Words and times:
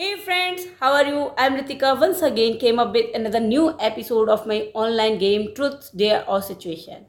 Hey 0.00 0.14
friends, 0.16 0.64
how 0.78 0.92
are 0.92 1.06
you? 1.06 1.32
I'm 1.36 1.54
Ritika. 1.56 1.98
Once 2.00 2.22
again 2.22 2.56
came 2.58 2.78
up 2.78 2.92
with 2.92 3.06
another 3.16 3.40
new 3.40 3.76
episode 3.80 4.28
of 4.28 4.46
my 4.46 4.58
online 4.72 5.18
game 5.18 5.48
Truth, 5.56 5.90
Dare 5.96 6.24
or 6.30 6.40
Situation. 6.40 7.06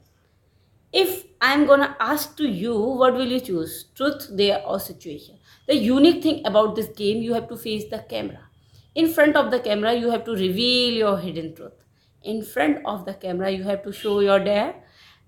If 0.92 1.28
I'm 1.40 1.68
gonna 1.68 1.96
ask 2.00 2.36
to 2.38 2.48
you, 2.48 2.74
what 3.02 3.14
will 3.14 3.28
you 3.28 3.40
choose? 3.42 3.76
Truth, 3.94 4.36
Dare 4.36 4.64
or 4.66 4.80
Situation? 4.80 5.38
The 5.68 5.76
unique 5.76 6.24
thing 6.24 6.42
about 6.48 6.76
this 6.76 6.88
game, 6.88 7.22
you 7.22 7.36
have 7.36 7.48
to 7.50 7.58
face 7.58 7.86
the 7.92 8.00
camera. 8.10 8.50
In 8.96 9.14
front 9.14 9.36
of 9.36 9.52
the 9.52 9.60
camera, 9.60 9.94
you 9.94 10.10
have 10.10 10.26
to 10.26 10.32
reveal 10.32 10.96
your 11.04 11.16
hidden 11.20 11.54
truth. 11.54 11.80
In 12.24 12.44
front 12.44 12.84
of 12.88 13.06
the 13.06 13.14
camera, 13.14 13.52
you 13.52 13.62
have 13.66 13.84
to 13.84 13.92
show 13.92 14.20
your 14.20 14.40
dare. 14.40 14.74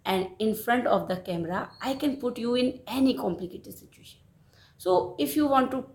And 0.04 0.30
in 0.40 0.56
front 0.56 0.88
of 0.88 1.08
the 1.08 1.18
camera, 1.18 1.70
I 1.80 1.94
can 1.94 2.18
put 2.18 2.40
you 2.40 2.56
in 2.56 2.80
any 2.88 3.14
complicated 3.14 3.78
situation. 3.78 4.22
So 4.80 5.16
if 5.20 5.36
you 5.36 5.46
want 5.46 5.70
to 5.70 5.86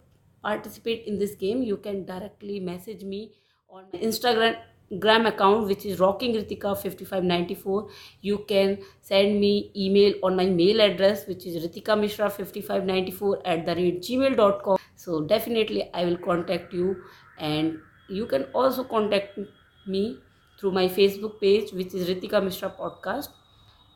participate 0.48 1.04
in 1.06 1.18
this 1.18 1.34
game, 1.44 1.62
you 1.72 1.76
can 1.88 2.04
directly 2.14 2.60
message 2.70 3.04
me 3.04 3.20
on 3.68 3.84
my 3.92 4.00
Instagram 4.08 4.56
gram 5.00 5.26
account 5.26 5.66
which 5.66 5.84
is 5.84 5.98
rocking 5.98 6.34
ritika 6.34 6.72
5594 6.80 7.88
you 8.20 8.36
can 8.50 8.78
send 9.00 9.40
me 9.40 9.72
email 9.84 10.14
on 10.22 10.36
my 10.36 10.46
mail 10.46 10.80
address 10.80 11.26
which 11.26 11.44
is 11.44 11.56
ritika 11.64 11.98
mishra 12.02 12.30
5594 12.30 13.40
at 13.44 13.66
the 13.66 13.74
rate 13.74 14.00
gmail.com 14.00 14.78
so 14.96 15.20
definitely 15.22 15.88
i 15.94 16.04
will 16.04 16.16
contact 16.18 16.72
you. 16.72 16.96
And 17.38 17.80
you 18.08 18.26
can 18.26 18.44
also 18.54 18.84
contact 18.84 19.38
me 19.86 20.18
through 20.58 20.72
my 20.72 20.88
facebook 20.88 21.40
page 21.40 21.72
which 21.72 21.94
is 21.94 22.08
ritika 22.08 22.42
mishra 22.42 22.70
podcast. 22.70 23.28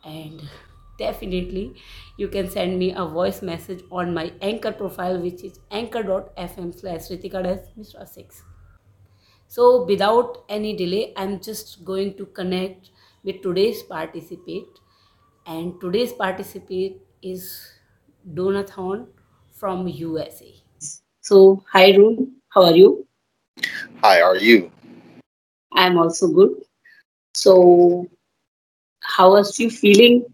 And 0.05 0.43
definitely 1.03 1.65
you 2.23 2.29
can 2.37 2.51
send 2.55 2.79
me 2.85 2.93
a 2.93 3.07
voice 3.17 3.43
message 3.51 3.83
on 3.91 4.15
my 4.21 4.25
anchor 4.51 4.73
profile 4.83 5.21
which 5.27 5.45
is 5.51 5.59
anchor.fm 5.81 6.71
slash 6.81 7.11
ritika 7.15 7.43
mishra 7.77 8.07
6 8.07 8.43
so 9.57 9.69
without 9.93 10.41
any 10.61 10.77
delay 10.85 11.05
i'm 11.17 11.37
just 11.51 11.77
going 11.93 12.17
to 12.23 12.27
connect 12.41 12.91
with 13.23 13.43
today's 13.43 13.83
participant. 13.83 14.67
And 15.47 15.81
today's 15.81 16.13
participant 16.13 16.99
is 17.23 17.45
donathon 18.35 19.07
from 19.53 19.89
usa 19.89 20.61
so 21.23 21.63
hi 21.71 21.95
Roon, 21.97 22.37
how 22.49 22.65
are 22.65 22.75
you? 22.75 23.07
Hi, 24.03 24.21
are 24.23 24.37
you? 24.37 24.71
i'm 25.73 25.99
also 25.99 26.29
good. 26.29 26.51
So 27.35 28.09
how 29.01 29.33
are 29.37 29.45
you 29.59 29.71
feeling 29.71 30.25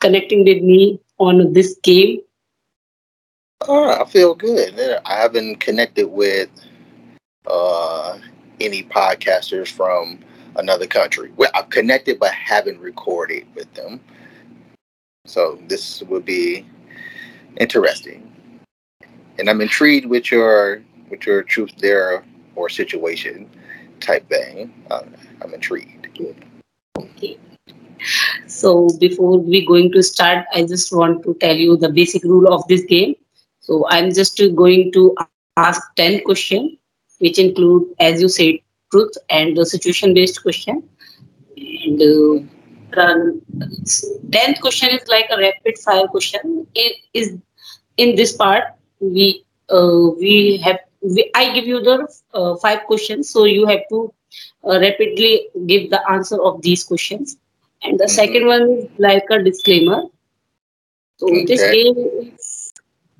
connecting 0.00 0.44
with 0.44 0.62
me 0.62 1.00
on 1.18 1.52
this 1.52 1.76
game 1.82 2.20
Oh, 3.66 4.00
I 4.00 4.04
feel 4.04 4.34
good. 4.34 4.78
I 5.04 5.14
haven't 5.16 5.56
connected 5.56 6.06
with 6.06 6.48
uh, 7.46 8.18
any 8.60 8.84
podcasters 8.84 9.68
from 9.68 10.20
another 10.56 10.86
country. 10.86 11.32
Well, 11.36 11.50
I've 11.54 11.68
connected, 11.70 12.20
but 12.20 12.32
haven't 12.32 12.78
recorded 12.78 13.46
with 13.54 13.72
them. 13.74 14.00
So 15.26 15.58
this 15.66 16.02
would 16.02 16.24
be 16.24 16.66
interesting, 17.58 18.32
and 19.38 19.50
I'm 19.50 19.60
intrigued 19.60 20.06
with 20.06 20.30
your 20.30 20.82
with 21.10 21.26
your 21.26 21.42
truth 21.42 21.72
there 21.78 22.24
or 22.54 22.68
situation 22.68 23.50
type 24.00 24.26
thing. 24.28 24.72
Uh, 24.90 25.02
I'm 25.42 25.52
intrigued. 25.52 26.08
okay 26.96 27.38
so 28.46 28.88
before 29.00 29.38
we 29.38 29.64
going 29.66 29.90
to 29.92 30.02
start 30.02 30.44
i 30.54 30.62
just 30.62 30.94
want 30.94 31.22
to 31.22 31.34
tell 31.40 31.56
you 31.56 31.76
the 31.76 31.88
basic 31.88 32.22
rule 32.24 32.52
of 32.52 32.66
this 32.68 32.84
game. 32.84 33.14
So 33.60 33.84
i'm 33.90 34.12
just 34.12 34.40
going 34.56 34.92
to 34.92 35.16
ask 35.20 35.82
10 35.96 36.22
questions 36.24 36.72
which 37.18 37.38
include 37.38 37.86
as 38.00 38.22
you 38.22 38.28
said 38.28 38.54
truth 38.90 39.12
and 39.30 39.56
the 39.56 39.66
situation 39.66 40.14
based 40.14 40.42
question. 40.42 40.82
And 41.56 42.00
uh, 42.00 42.44
the 42.92 43.40
10th 44.30 44.60
question 44.60 44.90
is 44.90 45.06
like 45.08 45.26
a 45.30 45.38
rapid 45.38 45.78
fire 45.78 46.06
question. 46.06 46.66
It 46.74 46.96
is 47.14 47.36
in 47.96 48.16
this 48.16 48.32
part 48.32 48.64
we 49.00 49.44
uh, 49.70 50.10
we 50.18 50.58
have 50.64 50.78
we, 51.02 51.30
i 51.34 51.52
give 51.52 51.66
you 51.66 51.80
the 51.80 52.08
uh, 52.34 52.56
five 52.56 52.84
questions. 52.84 53.30
So 53.30 53.44
you 53.44 53.66
have 53.66 53.80
to 53.90 54.12
uh, 54.64 54.80
rapidly 54.80 55.48
give 55.66 55.90
the 55.90 56.00
answer 56.10 56.40
of 56.42 56.62
these 56.62 56.84
questions 56.84 57.36
and 57.82 57.98
the 57.98 58.04
Mhm. 58.06 58.08
second 58.08 58.46
one 58.46 58.70
is 58.70 58.86
like 58.98 59.24
a 59.30 59.42
disclaimer. 59.42 60.04
So 61.18 61.26
this 61.46 61.66
game 61.68 61.96
is 62.22 62.72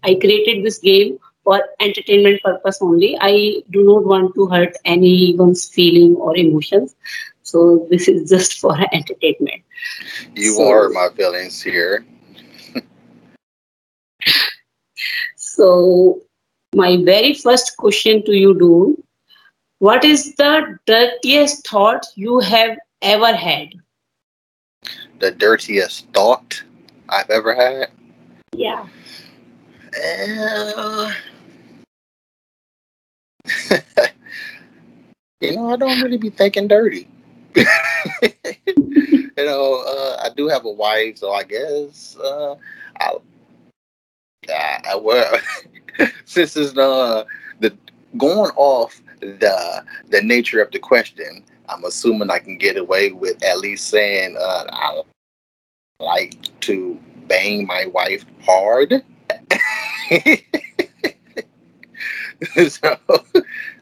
i 0.05 0.15
created 0.15 0.65
this 0.65 0.79
game 0.79 1.19
for 1.45 1.61
entertainment 1.81 2.43
purpose 2.43 2.79
only. 2.81 3.17
I 3.21 3.63
do 3.71 3.83
not 3.85 4.05
want 4.05 4.35
to 4.35 4.47
hurt 4.47 4.77
anyone's 4.85 5.69
feeling 5.69 6.15
or 6.17 6.37
emotions. 6.37 6.95
So 7.43 7.87
this 7.91 8.09
is 8.09 8.29
just 8.31 8.59
for 8.61 8.75
entertainment. 8.93 9.63
You 10.35 10.55
so 10.55 10.69
hurt 10.69 10.93
my 10.93 11.09
feelings 11.17 11.63
here. 11.63 12.05
so 15.37 16.21
my 16.75 16.97
very 17.05 17.35
first 17.35 17.77
question 17.77 18.23
to 18.25 18.33
you 18.33 18.59
do 18.59 19.03
what 19.79 20.05
is 20.05 20.35
the 20.37 20.79
dirtiest 20.87 21.67
thought 21.67 22.05
you 22.17 22.39
have 22.41 22.77
ever 23.03 23.33
had 23.35 23.69
The 25.21 25.31
dirtiest 25.31 26.09
thought 26.13 26.63
I've 27.09 27.31
ever 27.31 27.55
had. 27.55 27.91
yeah 28.53 28.87
Uh, 29.97 31.13
you 35.41 35.57
know, 35.57 35.71
I 35.71 35.77
don't 35.77 36.01
really 36.03 36.19
be 36.19 36.31
thinking 36.31 36.69
dirty. 36.69 37.09
you 37.55 37.65
know, 39.37 39.83
uh, 39.87 40.23
I 40.23 40.31
do 40.37 40.49
have 40.49 40.65
a 40.65 40.71
wife, 40.71 41.19
so 41.19 41.33
I 41.33 41.45
guess 41.45 42.17
uh, 42.19 42.55
I, 43.01 43.15
I, 44.49 44.81
I 44.91 44.97
well, 44.97 45.39
since 46.25 46.57
it's 46.57 46.77
uh, 46.77 47.25
the 47.61 47.77
going 48.17 48.51
off 48.57 49.01
the 49.21 49.85
the 50.11 50.23
nature 50.23 50.63
of 50.63 50.71
the 50.71 50.79
question, 50.79 51.45
I'm 51.69 51.85
assuming 51.85 52.31
I 52.31 52.39
can 52.39 52.59
get 52.59 52.77
away 52.77 53.13
with 53.13 53.43
at 53.45 53.59
least 53.59 53.89
saying 53.89 54.37
uh, 54.39 54.65
I 54.71 55.03
like 56.01 56.37
to 56.61 56.99
bang 57.27 57.67
my 57.67 57.87
wife 57.87 58.25
hard. 58.45 59.03
so 62.69 62.97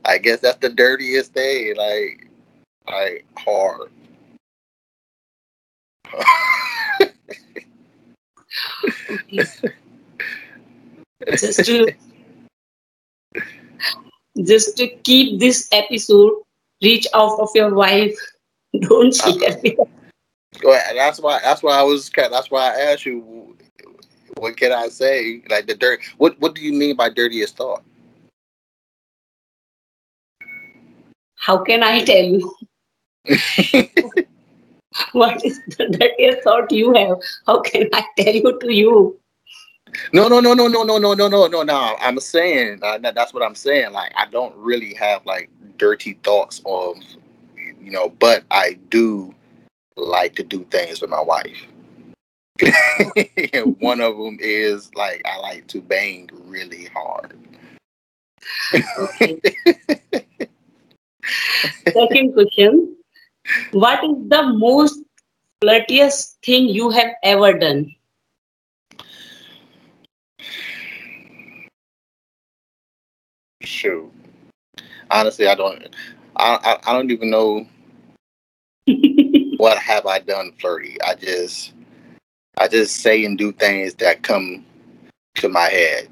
I 0.04 0.18
guess 0.18 0.40
that's 0.40 0.58
the 0.58 0.70
dirtiest 0.70 1.32
thing, 1.32 1.76
like 1.76 2.28
like 2.88 3.24
hard. 3.38 3.90
just 11.36 11.64
to 11.64 11.92
just 14.44 14.76
to 14.76 14.86
keep 15.02 15.40
this 15.40 15.68
episode 15.72 16.45
reach 16.82 17.06
out 17.14 17.38
of 17.40 17.50
your 17.54 17.74
wife. 17.74 18.16
Don't 18.80 19.14
share 19.14 19.58
it. 19.64 19.78
Well, 20.62 20.82
that's 20.94 21.20
why 21.20 21.40
that's 21.42 21.62
why 21.62 21.78
I 21.78 21.82
was 21.82 22.10
that's 22.10 22.50
why 22.50 22.74
I 22.74 22.92
asked 22.92 23.06
you 23.06 23.56
what 24.38 24.56
can 24.56 24.72
I 24.72 24.88
say? 24.88 25.42
Like 25.50 25.66
the 25.66 25.74
dirt 25.74 26.00
what 26.16 26.38
what 26.40 26.54
do 26.54 26.62
you 26.62 26.72
mean 26.72 26.96
by 26.96 27.10
dirtiest 27.10 27.56
thought? 27.56 27.82
how 31.46 31.58
can 31.58 31.82
i 31.82 32.04
tell 32.04 32.24
you? 32.24 32.54
What 35.12 35.44
is 35.44 35.60
the 35.76 35.88
dirtiest 35.88 36.42
thought 36.42 36.72
you 36.72 36.94
have? 36.94 37.18
How 37.46 37.60
can 37.60 37.88
i 37.92 38.02
tell 38.18 38.34
you 38.34 38.58
to 38.60 38.72
you? 38.74 39.20
No 40.12 40.26
no 40.26 40.40
no 40.40 40.54
no 40.54 40.66
no 40.68 40.82
no 40.84 40.98
no 40.98 41.14
no 41.14 41.28
no 41.28 41.46
no. 41.46 41.62
No 41.62 41.96
I'm 42.00 42.18
saying 42.18 42.80
uh, 42.82 42.98
that's 42.98 43.34
what 43.34 43.42
I'm 43.42 43.54
saying. 43.54 43.92
Like 43.92 44.12
I 44.16 44.26
don't 44.26 44.56
really 44.56 44.94
have 44.94 45.24
like 45.26 45.50
dirty 45.76 46.14
thoughts 46.22 46.60
of 46.66 46.96
you 47.80 47.90
know, 47.90 48.10
but 48.18 48.44
I 48.50 48.78
do 48.90 49.34
like 49.96 50.34
to 50.36 50.42
do 50.42 50.64
things 50.70 51.00
with 51.00 51.10
my 51.10 51.20
wife. 51.22 51.66
And 53.52 53.76
One 53.80 54.00
of 54.00 54.16
them 54.16 54.38
is 54.40 54.90
like 54.94 55.22
I 55.26 55.38
like 55.38 55.66
to 55.68 55.80
bang 55.80 56.28
really 56.46 56.86
hard. 56.86 57.34
okay 58.98 59.40
second 61.92 62.32
question 62.34 62.96
what 63.72 64.02
is 64.04 64.16
the 64.28 64.42
most 64.58 65.00
flirtiest 65.62 66.36
thing 66.44 66.68
you 66.68 66.90
have 66.90 67.10
ever 67.22 67.52
done 67.58 67.94
Shoot, 73.62 74.12
honestly, 75.10 75.46
I 75.46 75.54
don't. 75.54 75.94
I, 76.36 76.58
I 76.62 76.90
I 76.90 76.92
don't 76.92 77.10
even 77.10 77.30
know 77.30 77.66
what 79.56 79.78
have 79.78 80.06
I 80.06 80.20
done 80.20 80.52
flirty. 80.58 81.00
I 81.02 81.14
just 81.14 81.72
I 82.58 82.68
just 82.68 82.96
say 82.96 83.24
and 83.24 83.36
do 83.36 83.52
things 83.52 83.94
that 83.96 84.22
come 84.22 84.64
to 85.36 85.48
my 85.48 85.68
head, 85.68 86.08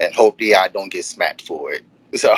and 0.00 0.14
hopefully 0.14 0.54
I 0.54 0.68
don't 0.68 0.90
get 0.90 1.04
smacked 1.04 1.42
for 1.42 1.72
it. 1.72 1.82
So, 2.14 2.32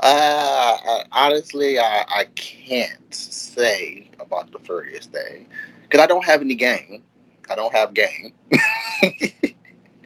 uh, 0.00 1.04
honestly, 1.12 1.78
I, 1.78 2.04
I 2.08 2.24
can't 2.34 3.14
say 3.14 4.10
about 4.18 4.50
the 4.50 4.58
furriest 4.58 5.12
thing 5.12 5.46
because 5.82 6.00
I 6.00 6.06
don't 6.06 6.24
have 6.24 6.40
any 6.40 6.56
game. 6.56 7.04
I 7.48 7.54
don't 7.54 7.72
have 7.72 7.94
game. 7.94 8.32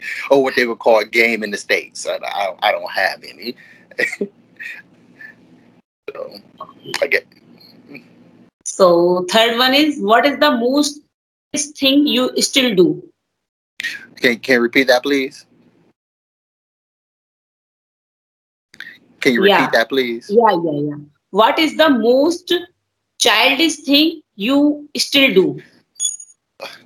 or 0.30 0.42
what 0.42 0.54
they 0.56 0.66
would 0.66 0.78
call 0.78 0.98
a 1.00 1.04
game 1.04 1.42
in 1.42 1.50
the 1.50 1.56
States. 1.56 2.06
I, 2.06 2.18
I, 2.24 2.54
I 2.62 2.72
don't 2.72 2.90
have 2.90 3.22
any. 3.24 3.54
so, 6.10 6.34
I 7.02 7.06
get. 7.06 7.26
So, 8.64 9.26
third 9.30 9.58
one 9.58 9.74
is 9.74 9.98
what 10.00 10.26
is 10.26 10.38
the 10.38 10.50
most 10.50 11.00
thing 11.78 12.06
you 12.06 12.30
still 12.40 12.74
do? 12.74 13.02
Can, 14.16 14.38
can 14.38 14.54
you 14.54 14.60
repeat 14.60 14.86
that, 14.88 15.02
please? 15.02 15.46
Can 19.20 19.32
you 19.32 19.42
repeat 19.42 19.58
Yeah. 19.58 19.70
that, 19.72 19.88
please? 19.88 20.30
Yeah, 20.30 20.56
yeah, 20.64 20.80
yeah. 20.80 20.96
What 21.30 21.58
is 21.58 21.76
the 21.76 21.90
most 21.90 22.52
childish 23.18 23.76
thing 23.76 24.22
you 24.36 24.88
still 24.96 25.34
do? 25.34 25.62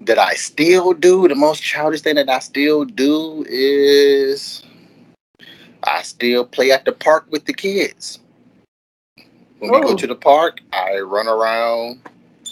That 0.03 0.19
I 0.19 0.35
still 0.35 0.93
do, 0.93 1.27
the 1.29 1.35
most 1.35 1.63
childish 1.63 2.03
thing 2.03 2.17
that 2.17 2.29
I 2.29 2.41
still 2.41 2.85
do 2.85 3.45
is 3.49 4.63
I 5.85 6.03
still 6.03 6.45
play 6.45 6.71
at 6.71 6.85
the 6.85 6.93
park 6.93 7.27
with 7.31 7.47
the 7.47 7.55
kids. 7.55 8.19
When 9.59 9.71
we 9.73 9.81
go 9.81 9.89
Oh. 9.93 9.97
to 9.97 10.07
the 10.07 10.15
park, 10.15 10.61
I 10.73 10.99
run 10.99 11.29
around 11.29 12.01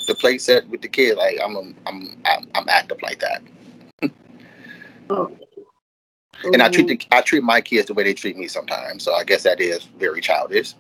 the 0.06 0.14
play 0.14 0.38
set 0.38 0.69
with 0.69 0.81
the 0.81 0.88
kids. 0.88 1.19
Like 1.19 1.38
I'm, 1.43 1.56
a, 1.56 1.61
I'm, 1.87 2.17
I'm, 2.25 2.49
I'm 2.55 2.69
active 2.69 3.02
like 3.02 3.19
that, 3.20 3.43
oh. 5.11 5.37
and 6.44 6.62
I 6.62 6.69
treat 6.69 6.84
oh. 6.84 6.88
the, 6.88 7.00
I 7.11 7.20
treat 7.20 7.43
my 7.43 7.61
kids 7.61 7.88
the 7.88 7.94
way 7.94 8.05
they 8.05 8.14
treat 8.14 8.37
me 8.37 8.46
sometimes. 8.49 9.02
So 9.02 9.14
I 9.14 9.25
guess 9.25 9.43
that 9.43 9.61
is 9.61 9.84
very 9.99 10.20
childish. 10.20 10.75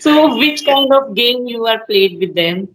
So, 0.00 0.36
which 0.38 0.64
kind 0.64 0.92
of 0.92 1.14
game 1.14 1.46
you 1.46 1.66
are 1.66 1.84
played 1.86 2.20
with 2.20 2.34
them? 2.34 2.74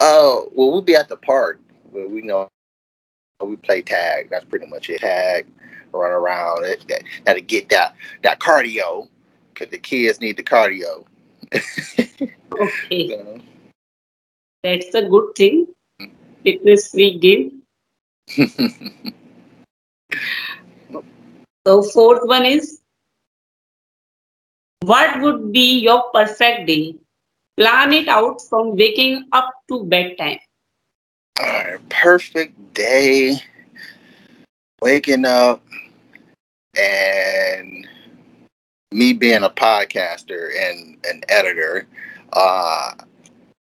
Oh, 0.00 0.50
well, 0.54 0.72
we'll 0.72 0.82
be 0.82 0.94
at 0.94 1.08
the 1.08 1.16
park. 1.16 1.60
We 1.92 2.22
know 2.22 2.48
we 3.44 3.56
play 3.56 3.82
tag. 3.82 4.28
That's 4.30 4.44
pretty 4.44 4.66
much 4.66 4.90
it. 4.90 5.00
Tag, 5.00 5.46
run 5.92 6.12
around. 6.12 6.64
It, 6.64 6.84
that, 7.24 7.34
to 7.34 7.40
get 7.40 7.68
that 7.70 7.94
that 8.22 8.38
cardio 8.40 9.08
because 9.52 9.70
the 9.70 9.78
kids 9.78 10.20
need 10.20 10.36
the 10.36 10.42
cardio. 10.42 11.04
Okay, 11.52 13.08
So, 13.08 13.40
that's 14.62 14.94
a 14.94 15.08
good 15.08 15.34
thing. 15.36 15.66
Fitness 16.42 16.90
free 16.90 17.18
game. 17.18 17.62
So, 21.66 21.82
fourth 21.82 22.20
one 22.28 22.46
is 22.46 22.80
what 24.82 25.20
would 25.20 25.52
be 25.52 25.80
your 25.80 26.10
perfect 26.14 26.68
day? 26.68 26.94
Plan 27.56 27.92
it 27.92 28.08
out 28.08 28.42
from 28.42 28.76
waking 28.76 29.26
up 29.32 29.52
to 29.68 29.84
bedtime. 29.84 30.38
Perfect 31.88 32.74
day. 32.74 33.36
Waking 34.82 35.24
up 35.24 35.62
and 36.78 37.88
me 38.92 39.12
being 39.12 39.42
a 39.42 39.50
podcaster 39.50 40.50
and 40.58 40.98
an 41.06 41.22
editor, 41.28 41.86
uh, 42.34 42.92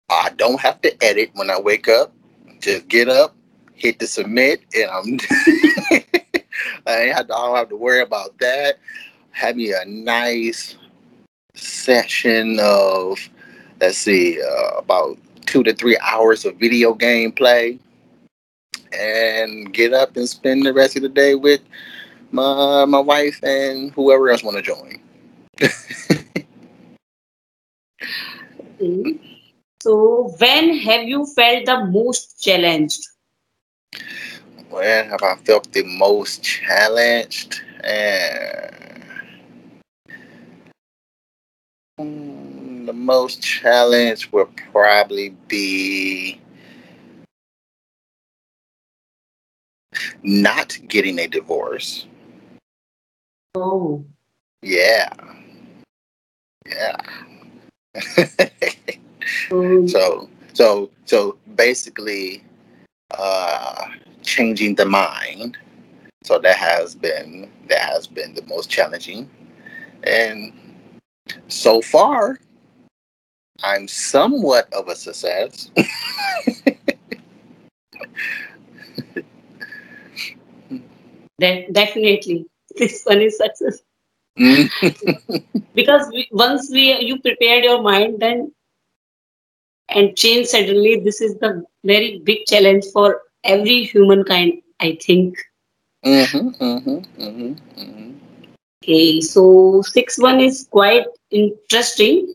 I 0.09 0.29
don't 0.35 0.59
have 0.59 0.81
to 0.81 1.03
edit 1.03 1.31
when 1.33 1.49
I 1.49 1.59
wake 1.59 1.87
up. 1.87 2.13
Just 2.59 2.87
get 2.87 3.07
up, 3.07 3.35
hit 3.73 3.99
the 3.99 4.07
submit, 4.07 4.61
and 4.75 4.89
I'm. 4.89 5.19
I, 6.85 6.91
have 7.13 7.27
to, 7.27 7.33
I 7.33 7.45
don't 7.45 7.55
have 7.55 7.69
to 7.69 7.75
worry 7.75 8.01
about 8.01 8.37
that. 8.39 8.79
Have 9.31 9.55
me 9.55 9.73
a 9.73 9.85
nice 9.85 10.75
session 11.55 12.57
of, 12.59 13.17
let's 13.79 13.97
see, 13.97 14.41
uh, 14.41 14.77
about 14.77 15.17
two 15.45 15.63
to 15.63 15.73
three 15.73 15.97
hours 15.99 16.45
of 16.45 16.55
video 16.57 16.93
game 16.93 17.31
play 17.31 17.79
and 18.93 19.73
get 19.73 19.93
up 19.93 20.15
and 20.17 20.27
spend 20.29 20.65
the 20.65 20.73
rest 20.73 20.95
of 20.95 21.01
the 21.03 21.09
day 21.09 21.35
with 21.35 21.61
my 22.31 22.85
my 22.85 22.99
wife 22.99 23.39
and 23.43 23.91
whoever 23.93 24.29
else 24.29 24.43
want 24.43 24.57
to 24.57 24.63
join. 24.63 25.01
Okay. 28.81 29.19
So, 29.81 30.33
when 30.39 30.77
have 30.79 31.03
you 31.03 31.25
felt 31.25 31.65
the 31.65 31.85
most 31.85 32.41
challenged? 32.43 32.99
When 34.69 35.09
have 35.09 35.23
I 35.23 35.35
felt 35.37 35.71
the 35.73 35.83
most 35.83 36.43
challenged? 36.43 37.61
And 37.83 38.77
Mm, 41.99 42.76
the 42.87 42.93
most 42.93 43.41
challenge 43.41 44.31
would 44.31 44.47
probably 44.71 45.29
be 45.49 46.39
not 50.23 50.77
getting 50.87 51.19
a 51.19 51.27
divorce. 51.27 52.07
Oh, 53.55 54.05
Yeah. 54.61 55.09
Yeah. 56.65 56.97
so 59.49 59.87
so 59.87 60.29
so 60.53 60.89
so 61.05 61.37
basically 61.55 62.43
uh 63.17 63.85
changing 64.21 64.75
the 64.75 64.85
mind 64.85 65.57
so 66.23 66.37
that 66.39 66.57
has 66.57 66.93
been 66.93 67.49
that 67.69 67.79
has 67.79 68.05
been 68.05 68.33
the 68.33 68.45
most 68.47 68.69
challenging 68.69 69.29
and 70.03 70.53
so 71.47 71.81
far 71.81 72.37
i'm 73.63 73.87
somewhat 73.87 74.71
of 74.73 74.87
a 74.87 74.95
success. 74.95 75.69
That 81.39 81.71
definitely. 81.73 82.45
This 82.77 83.03
one 83.05 83.21
is 83.21 83.37
success. 83.37 83.81
Mm, 84.37 84.69
because 85.73 86.07
we, 86.13 86.27
once 86.31 86.69
we 86.71 86.95
you 87.01 87.19
prepared 87.19 87.63
your 87.63 87.81
mind 87.81 88.19
then 88.19 88.51
and 89.89 90.15
change 90.15 90.47
suddenly 90.47 90.99
this 90.99 91.21
is 91.21 91.35
the 91.39 91.63
very 91.83 92.19
big 92.19 92.39
challenge 92.47 92.85
for 92.93 93.21
every 93.43 93.83
humankind 93.83 94.61
i 94.79 94.97
think. 95.01 95.37
Mhm, 96.05 96.55
mhm, 96.59 97.05
mhm, 97.17 97.55
mhm. 97.77 98.15
okay 98.83 99.21
so 99.21 99.81
six 99.81 100.19
one 100.19 100.39
is 100.39 100.67
quite 100.69 101.05
interesting 101.31 102.33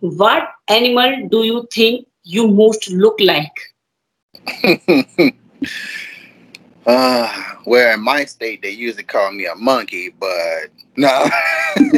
what 0.00 0.48
animal 0.68 1.28
do 1.28 1.44
you 1.44 1.66
think 1.72 2.06
you 2.22 2.48
most 2.48 2.90
look 2.90 3.18
like 3.20 3.52
uh, 6.86 7.42
where 7.64 7.94
in 7.94 8.00
my 8.00 8.24
state 8.24 8.62
they 8.62 8.70
usually 8.70 9.02
call 9.02 9.32
me 9.32 9.46
a 9.46 9.54
monkey, 9.54 10.14
but 10.18 10.70
no. 10.96 11.28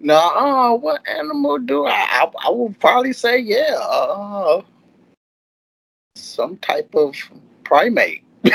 no, 0.00 0.16
uh, 0.16 0.74
what 0.76 1.00
animal 1.08 1.58
do 1.58 1.86
I, 1.86 1.92
I? 1.92 2.30
I 2.46 2.50
would 2.50 2.78
probably 2.80 3.12
say, 3.12 3.38
yeah, 3.38 3.76
uh, 3.80 4.62
some 6.16 6.56
type 6.58 6.94
of 6.94 7.14
primate. 7.64 8.24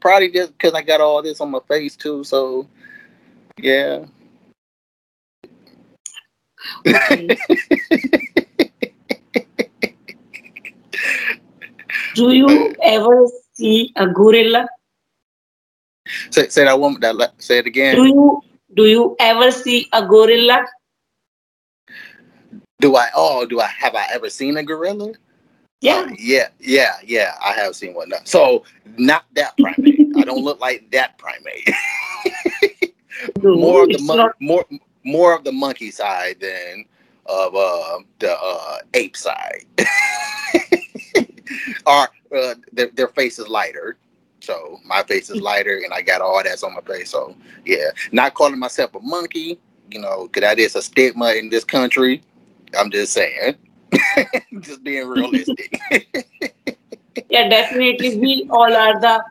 probably 0.00 0.30
just 0.30 0.52
because 0.52 0.74
I 0.74 0.82
got 0.82 1.00
all 1.00 1.22
this 1.22 1.40
on 1.40 1.50
my 1.50 1.60
face 1.68 1.96
too. 1.96 2.22
So, 2.24 2.68
yeah. 3.58 4.04
Do 12.14 12.32
you 12.32 12.74
ever 12.82 13.26
see 13.54 13.92
a 13.96 14.06
gorilla 14.06 14.68
say, 16.30 16.48
say 16.48 16.64
that 16.64 16.78
one. 16.78 17.00
That 17.00 17.32
say 17.38 17.58
it 17.58 17.66
again. 17.66 17.96
do 17.96 18.06
you 18.06 18.42
do 18.74 18.84
you 18.86 19.16
ever 19.18 19.50
see 19.50 19.88
a 19.92 20.06
gorilla 20.06 20.64
Do 22.80 22.96
I? 22.96 23.08
Oh, 23.14 23.46
do 23.46 23.60
I 23.60 23.66
have 23.66 23.94
I 23.94 24.06
ever 24.12 24.30
seen 24.30 24.56
a 24.56 24.62
gorilla? 24.62 25.12
yeah 25.80 26.00
Uh, 26.00 26.10
yeah, 26.18 26.48
yeah, 26.60 26.94
yeah. 27.04 27.34
I 27.44 27.52
have 27.52 27.74
seen 27.74 27.94
one. 27.94 28.12
So 28.24 28.64
not 28.96 29.24
that 29.34 29.56
primate. 29.56 30.12
I 30.16 30.22
don't 30.22 30.44
look 30.44 30.60
like 30.60 30.90
that 30.92 31.18
primate. 31.18 31.68
More 33.42 33.84
of 33.84 33.90
the 33.90 34.02
mon- 34.02 34.30
more 34.40 34.64
more 35.04 35.34
of 35.34 35.44
the 35.44 35.52
monkey 35.52 35.90
side 35.90 36.36
than 36.40 36.84
of 37.26 37.54
uh, 37.54 37.98
the 38.18 38.36
uh, 38.38 38.78
ape 38.94 39.16
side. 39.16 39.64
or 41.86 42.08
uh, 42.36 42.54
their, 42.72 42.88
their 42.94 43.08
face 43.08 43.38
is 43.38 43.48
lighter. 43.48 43.96
So 44.40 44.78
my 44.84 45.02
face 45.02 45.30
is 45.30 45.40
lighter, 45.40 45.80
and 45.84 45.92
I 45.92 46.02
got 46.02 46.20
all 46.20 46.40
that's 46.42 46.62
on 46.62 46.74
my 46.74 46.80
face. 46.80 47.10
So 47.10 47.34
yeah, 47.64 47.90
not 48.12 48.34
calling 48.34 48.58
myself 48.58 48.94
a 48.94 49.00
monkey, 49.00 49.58
you 49.90 50.00
know, 50.00 50.26
because 50.26 50.42
that 50.42 50.58
is 50.58 50.76
a 50.76 50.82
stigma 50.82 51.32
in 51.32 51.50
this 51.50 51.64
country. 51.64 52.22
I'm 52.78 52.90
just 52.90 53.12
saying. 53.12 53.56
Just 54.60 54.84
being 54.84 55.08
realistic. 55.08 55.80
yeah, 57.30 57.48
definitely. 57.48 58.18
We 58.18 58.46
all 58.50 58.74
are 58.74 59.00
the 59.00 59.24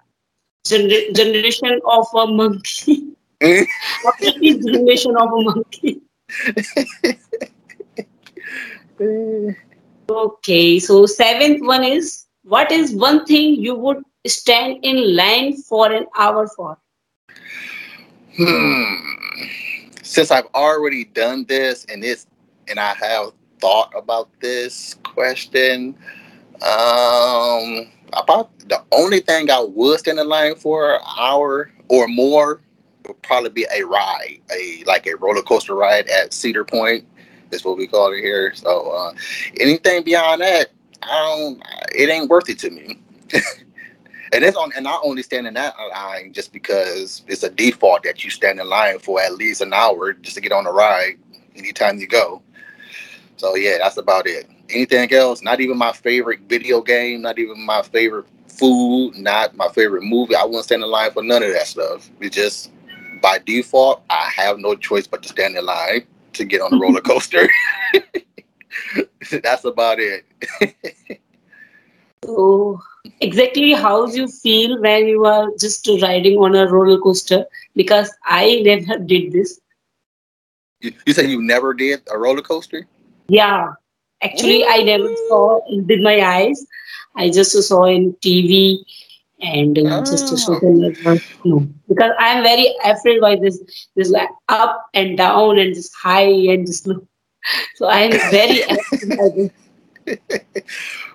gener- 0.67 1.15
generation 1.15 1.79
of 1.85 2.07
a 2.15 2.27
monkey. 2.27 3.16
Completely 3.39 4.59
generation 4.59 5.15
of 5.15 5.31
a 5.31 5.41
monkey. 5.41 6.01
okay, 10.09 10.79
so 10.79 11.05
seventh 11.05 11.61
one 11.63 11.83
is 11.83 12.25
what 12.43 12.71
is 12.71 12.93
one 12.93 13.25
thing 13.25 13.55
you 13.55 13.75
would 13.75 14.01
stand 14.25 14.79
in 14.83 15.15
line 15.15 15.53
for 15.61 15.91
an 15.91 16.05
hour 16.17 16.47
for? 16.55 16.77
Hmm. 18.35 18.95
Since 20.01 20.31
I've 20.31 20.47
already 20.55 21.05
done 21.05 21.45
this 21.45 21.85
and 21.85 22.01
this 22.01 22.25
and 22.67 22.79
I 22.79 22.93
have 22.93 23.33
thought 23.59 23.93
about 23.95 24.29
this 24.39 24.95
question, 25.03 25.95
um 26.61 27.91
about 28.13 28.57
the 28.69 28.81
only 28.91 29.19
thing 29.19 29.51
I 29.51 29.59
would 29.59 29.99
stand 29.99 30.19
in 30.19 30.27
line 30.27 30.55
for 30.55 30.95
an 30.95 31.01
hour 31.19 31.71
or 31.89 32.07
more 32.07 32.61
would 33.07 33.21
probably 33.21 33.49
be 33.49 33.65
a 33.73 33.83
ride, 33.83 34.39
a 34.51 34.83
like 34.85 35.07
a 35.07 35.15
roller 35.17 35.41
coaster 35.41 35.75
ride 35.75 36.07
at 36.07 36.33
Cedar 36.33 36.63
Point. 36.63 37.05
Is 37.51 37.63
what 37.63 37.77
we 37.77 37.87
call 37.87 38.11
it 38.11 38.19
here. 38.19 38.53
So 38.55 38.91
uh, 38.91 39.13
anything 39.59 40.03
beyond 40.03 40.41
that, 40.41 40.67
I 41.03 41.07
don't. 41.07 41.63
It 41.95 42.09
ain't 42.09 42.29
worth 42.29 42.49
it 42.49 42.59
to 42.59 42.69
me. 42.69 42.99
and 43.33 44.43
it's 44.43 44.57
on, 44.57 44.71
and 44.75 44.87
I 44.87 44.97
only 45.03 45.23
stand 45.23 45.47
in 45.47 45.53
that 45.53 45.75
line 45.91 46.33
just 46.33 46.51
because 46.51 47.23
it's 47.27 47.43
a 47.43 47.49
default 47.49 48.03
that 48.03 48.23
you 48.23 48.29
stand 48.29 48.59
in 48.59 48.67
line 48.67 48.99
for 48.99 49.21
at 49.21 49.35
least 49.35 49.61
an 49.61 49.73
hour 49.73 50.13
just 50.13 50.35
to 50.35 50.41
get 50.41 50.51
on 50.51 50.67
a 50.67 50.71
ride 50.71 51.17
anytime 51.55 51.99
you 51.99 52.07
go. 52.07 52.41
So 53.37 53.55
yeah, 53.55 53.77
that's 53.79 53.97
about 53.97 54.27
it. 54.27 54.49
Anything 54.69 55.13
else? 55.13 55.41
Not 55.41 55.61
even 55.61 55.77
my 55.77 55.93
favorite 55.93 56.41
video 56.49 56.81
game. 56.81 57.21
Not 57.21 57.39
even 57.39 57.65
my 57.65 57.81
favorite 57.81 58.25
food. 58.47 59.15
Not 59.15 59.55
my 59.55 59.69
favorite 59.69 60.03
movie. 60.03 60.35
I 60.35 60.43
wouldn't 60.43 60.65
stand 60.65 60.83
in 60.83 60.89
line 60.89 61.11
for 61.11 61.23
none 61.23 61.43
of 61.43 61.53
that 61.53 61.67
stuff. 61.67 62.09
It 62.19 62.31
just 62.33 62.71
by 63.21 63.39
default, 63.39 64.03
I 64.09 64.29
have 64.35 64.59
no 64.59 64.75
choice 64.75 65.07
but 65.07 65.23
to 65.23 65.29
stand 65.29 65.57
in 65.57 65.65
line 65.65 66.05
to 66.33 66.45
get 66.45 66.61
on 66.61 66.71
the 66.71 66.77
roller 66.77 67.01
coaster. 67.11 67.49
That's 69.31 69.65
about 69.65 69.99
it. 69.99 70.25
so, 72.23 72.81
exactly 73.21 73.73
how 73.73 74.07
do 74.07 74.17
you 74.17 74.27
feel 74.27 74.79
when 74.81 75.07
you 75.07 75.25
are 75.25 75.49
just 75.59 75.87
riding 76.01 76.37
on 76.37 76.55
a 76.55 76.67
roller 76.67 76.99
coaster? 76.99 77.45
Because 77.75 78.11
I 78.25 78.61
never 78.63 78.97
did 78.99 79.31
this. 79.31 79.59
You, 80.81 80.93
you 81.05 81.13
say 81.13 81.27
you 81.27 81.41
never 81.41 81.73
did 81.73 82.01
a 82.11 82.17
roller 82.17 82.41
coaster? 82.41 82.85
Yeah, 83.29 83.73
actually, 84.21 84.65
I 84.65 84.83
never 84.83 85.09
saw 85.27 85.59
with 85.67 85.99
my 86.01 86.21
eyes. 86.21 86.65
I 87.15 87.29
just 87.29 87.51
saw 87.63 87.85
in 87.85 88.13
TV 88.23 88.83
and 89.39 89.77
uh, 89.77 89.99
oh. 89.99 90.03
just 90.03 90.27
to 90.27 90.37
show 90.37 90.59
them 90.59 90.79
like, 91.03 91.23
no 91.45 91.59
because 91.87 92.11
i'm 92.19 92.43
very 92.43 92.73
afraid 92.83 93.21
by 93.21 93.35
this 93.35 93.87
this 93.95 94.09
like 94.09 94.29
up 94.49 94.89
and 94.93 95.17
down 95.17 95.59
and 95.59 95.75
just 95.75 95.93
high 95.95 96.21
and 96.21 96.65
just 96.65 96.87
low 96.87 97.05
so 97.75 97.87
i'm 97.87 98.11
very 98.31 98.61
afraid 98.69 99.51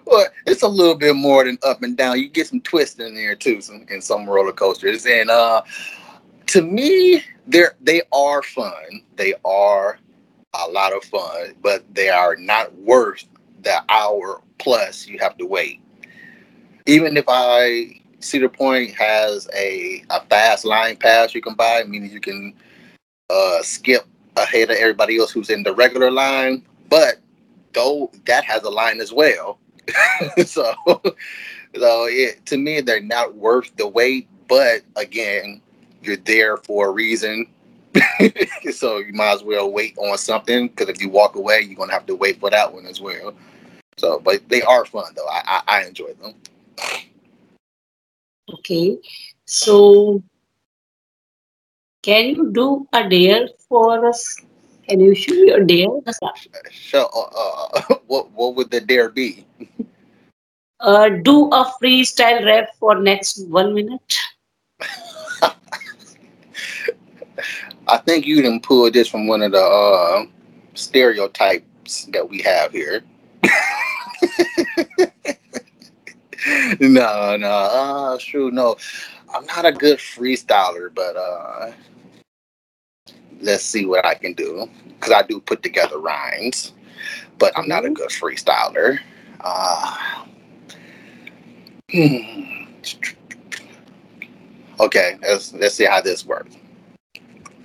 well, 0.05 0.27
it's 0.47 0.63
a 0.63 0.69
little 0.69 0.95
bit 0.95 1.15
more 1.15 1.45
than 1.45 1.59
up 1.65 1.83
and 1.83 1.97
down. 1.97 2.19
You 2.19 2.29
get 2.29 2.47
some 2.47 2.61
twists 2.61 2.99
in 2.99 3.15
there 3.15 3.35
too, 3.35 3.61
some 3.61 3.87
in 3.89 4.03
some 4.03 4.29
roller 4.29 4.53
coasters. 4.53 5.07
And 5.07 5.31
uh 5.31 5.63
to 6.49 6.63
me, 6.63 7.23
they're 7.47 7.75
they 7.81 8.03
are 8.13 8.43
fun. 8.43 9.03
They 9.17 9.35
are 9.45 9.99
a 10.55 10.69
lot 10.69 10.95
of 10.95 11.03
fun, 11.05 11.55
but 11.63 11.83
they 11.95 12.11
are 12.11 12.37
not 12.37 12.75
worth 12.77 13.25
the 13.63 13.83
hour 13.89 14.43
plus 14.59 15.07
you 15.07 15.19
have 15.19 15.37
to 15.39 15.47
wait. 15.47 15.81
Even 16.87 17.17
if 17.17 17.25
I 17.29 18.02
Cedar 18.23 18.49
Point 18.49 18.93
has 18.95 19.49
a, 19.55 20.05
a 20.11 20.21
fast 20.27 20.65
line 20.65 20.97
pass 20.97 21.35
you 21.35 21.43
can 21.43 21.55
buy, 21.55 21.85
meaning 21.87 22.11
you 22.11 22.21
can 22.21 22.55
uh, 23.31 23.63
skip 23.63 24.07
ahead 24.37 24.71
of 24.71 24.77
everybody 24.77 25.19
else 25.19 25.31
who's 25.31 25.51
in 25.51 25.63
the 25.63 25.75
regular 25.75 26.11
line. 26.11 26.65
But 26.89 27.17
though 27.73 28.11
that 28.27 28.45
has 28.45 28.63
a 28.63 28.71
line 28.71 29.01
as 29.01 29.13
well, 29.13 29.59
so 30.47 30.75
so 31.75 32.07
yeah, 32.07 32.31
to 32.47 32.57
me 32.57 32.81
they're 32.81 33.01
not 33.01 33.35
worth 33.35 33.75
the 33.77 33.89
wait. 33.89 34.29
But 34.49 34.83
again, 34.97 35.63
you're 36.03 36.17
there 36.17 36.59
for 36.59 36.89
a 36.89 36.93
reason. 36.93 37.47
so 38.73 38.99
you 38.99 39.13
might 39.13 39.33
as 39.35 39.43
well 39.43 39.71
wait 39.71 39.97
on 39.99 40.17
something 40.17 40.69
because 40.69 40.89
if 40.89 41.01
you 41.01 41.09
walk 41.09 41.37
away, 41.37 41.61
you're 41.61 41.77
gonna 41.77 41.93
have 41.93 42.07
to 42.07 42.15
wait 42.15 42.41
for 42.41 42.51
that 42.51 42.73
one 42.73 42.87
as 42.87 43.01
well. 43.01 43.35
So, 43.99 44.19
but 44.19 44.49
they 44.49 44.63
are 44.63 44.85
fun 44.85 45.13
though. 45.17 45.29
I 45.29 45.43
I, 45.47 45.63
I 45.79 45.85
enjoy 45.85 46.13
them. 46.15 46.35
Okay, 48.53 48.99
so 49.47 50.23
can 52.03 52.27
you 52.35 52.53
do 52.53 52.87
a 52.93 53.09
dare 53.09 53.49
for 53.69 54.07
us? 54.07 54.37
Can 54.89 55.01
you 55.01 55.15
show 55.15 55.35
your 55.35 55.65
dare? 55.65 55.89
Sure. 56.71 57.09
Uh, 57.15 57.21
uh, 57.21 57.95
what 58.07 58.31
what 58.33 58.57
would 58.57 58.71
the 58.71 58.81
dare 58.81 59.09
be? 59.09 59.47
Uh, 60.81 61.09
do 61.23 61.47
a 61.49 61.73
freestyle 61.81 62.45
rap 62.45 62.69
for 62.79 62.99
next 63.01 63.47
one 63.49 63.73
minute. 63.73 64.19
I 67.89 67.99
think 67.99 68.27
you 68.27 68.43
can 68.43 68.61
pull 68.61 68.91
this 68.91 69.09
from 69.09 69.27
one 69.29 69.43
of 69.43 69.53
the 69.53 69.63
uh, 69.63 70.25
stereotypes 70.75 72.07
that 72.07 72.29
we 72.29 72.43
have 72.43 72.73
here. 72.73 73.05
no, 76.81 77.37
no, 77.37 77.49
uh, 77.49 78.19
true. 78.21 78.51
No, 78.51 78.77
I'm 79.35 79.45
not 79.47 79.65
a 79.65 79.73
good 79.73 79.99
freestyler, 79.99 80.93
but 80.93 81.17
uh, 81.17 81.73
let's 83.41 83.65
see 83.65 83.87
what 83.87 84.05
I 84.05 84.15
can 84.15 84.35
do 84.35 84.69
because 84.89 85.13
I 85.13 85.23
do 85.23 85.41
put 85.41 85.63
together 85.63 85.99
rhymes, 85.99 86.73
but 87.39 87.57
I'm 87.57 87.69
not 87.69 87.85
a 87.85 87.89
mm-hmm. 87.89 87.95
good 87.95 88.11
freestyler. 88.11 88.99
Uh, 89.41 90.25
hmm. 91.91 92.65
Okay, 94.81 95.17
let's 95.23 95.53
let's 95.55 95.75
see 95.75 95.85
how 95.85 96.01
this 96.01 96.25
works. 96.27 96.57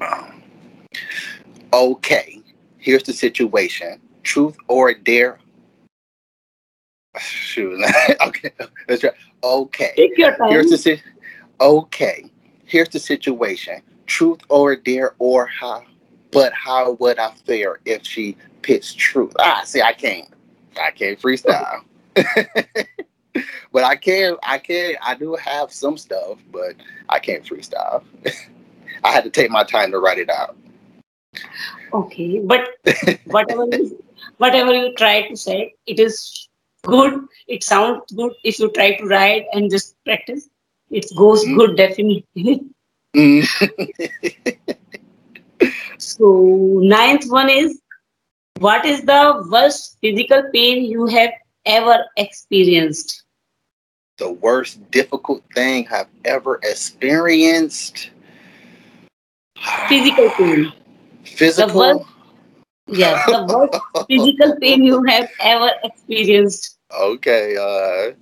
Um, 0.01 0.43
okay, 1.73 2.41
here's 2.77 3.03
the 3.03 3.13
situation: 3.13 3.99
truth 4.23 4.57
or 4.67 4.93
dare 4.93 5.39
Shoot. 7.19 7.83
okay. 8.21 8.51
Let's 8.87 9.01
try. 9.01 9.11
Okay. 9.43 9.93
Take 9.95 10.17
your 10.17 10.35
time. 10.37 10.49
Here's 10.49 10.69
the 10.69 10.77
si- 10.77 11.01
okay. 11.59 12.25
Here's 12.65 12.89
the 12.89 12.99
situation. 12.99 13.81
Truth 14.05 14.41
or 14.49 14.75
dare 14.75 15.15
or 15.19 15.45
how 15.47 15.83
but 16.31 16.53
how 16.53 16.91
would 16.99 17.19
I 17.19 17.31
fare 17.45 17.79
if 17.85 18.05
she 18.05 18.37
pits 18.61 18.93
truth? 18.93 19.33
Ah, 19.39 19.61
see, 19.65 19.81
I 19.81 19.93
can't. 19.93 20.29
I 20.79 20.91
can't 20.91 21.19
freestyle. 21.19 21.83
but 22.15 23.83
I 23.83 23.95
can 23.95 24.37
I 24.43 24.57
can 24.57 24.95
I 25.01 25.15
do 25.15 25.35
have 25.35 25.71
some 25.71 25.97
stuff, 25.97 26.39
but 26.51 26.75
I 27.09 27.19
can't 27.19 27.43
freestyle. 27.43 28.03
I 29.03 29.11
had 29.11 29.23
to 29.23 29.29
take 29.29 29.49
my 29.49 29.63
time 29.63 29.91
to 29.91 29.99
write 29.99 30.19
it 30.19 30.29
out. 30.29 30.55
Okay, 31.93 32.39
but 32.39 32.69
whatever 33.25 33.65
you, 33.65 34.03
whatever 34.37 34.73
you 34.73 34.93
try 34.95 35.27
to 35.27 35.37
say, 35.37 35.73
it 35.85 35.99
is 35.99 36.46
good. 36.87 37.25
It 37.47 37.63
sounds 37.63 38.11
good 38.15 38.33
if 38.43 38.59
you 38.59 38.71
try 38.71 38.95
to 38.95 39.05
write 39.05 39.45
and 39.53 39.69
just 39.69 39.95
practice. 40.03 40.49
It 40.89 41.05
goes 41.15 41.45
mm. 41.45 41.57
good 41.57 41.77
definitely. 41.77 42.65
mm. 43.15 43.45
so 45.97 46.79
ninth 46.81 47.25
one 47.29 47.49
is 47.49 47.81
what 48.59 48.85
is 48.85 49.03
the 49.03 49.47
worst 49.51 49.97
physical 50.01 50.43
pain 50.51 50.83
you 50.83 51.05
have 51.07 51.31
ever 51.65 52.05
experienced? 52.17 53.23
The 54.17 54.31
worst 54.31 54.89
difficult 54.89 55.43
thing 55.53 55.87
I've 55.91 56.07
ever 56.25 56.59
experienced. 56.63 58.09
Physical 59.87 60.29
pain. 60.31 60.73
Physical. 61.23 61.67
The 61.67 61.77
worst, 61.77 62.09
yes, 62.87 63.25
the 63.27 63.45
worst 63.45 64.07
physical 64.09 64.55
pain 64.59 64.83
you 64.83 65.03
have 65.03 65.29
ever 65.39 65.71
experienced. 65.83 66.76
Okay. 66.93 67.57
Uh, 67.57 68.15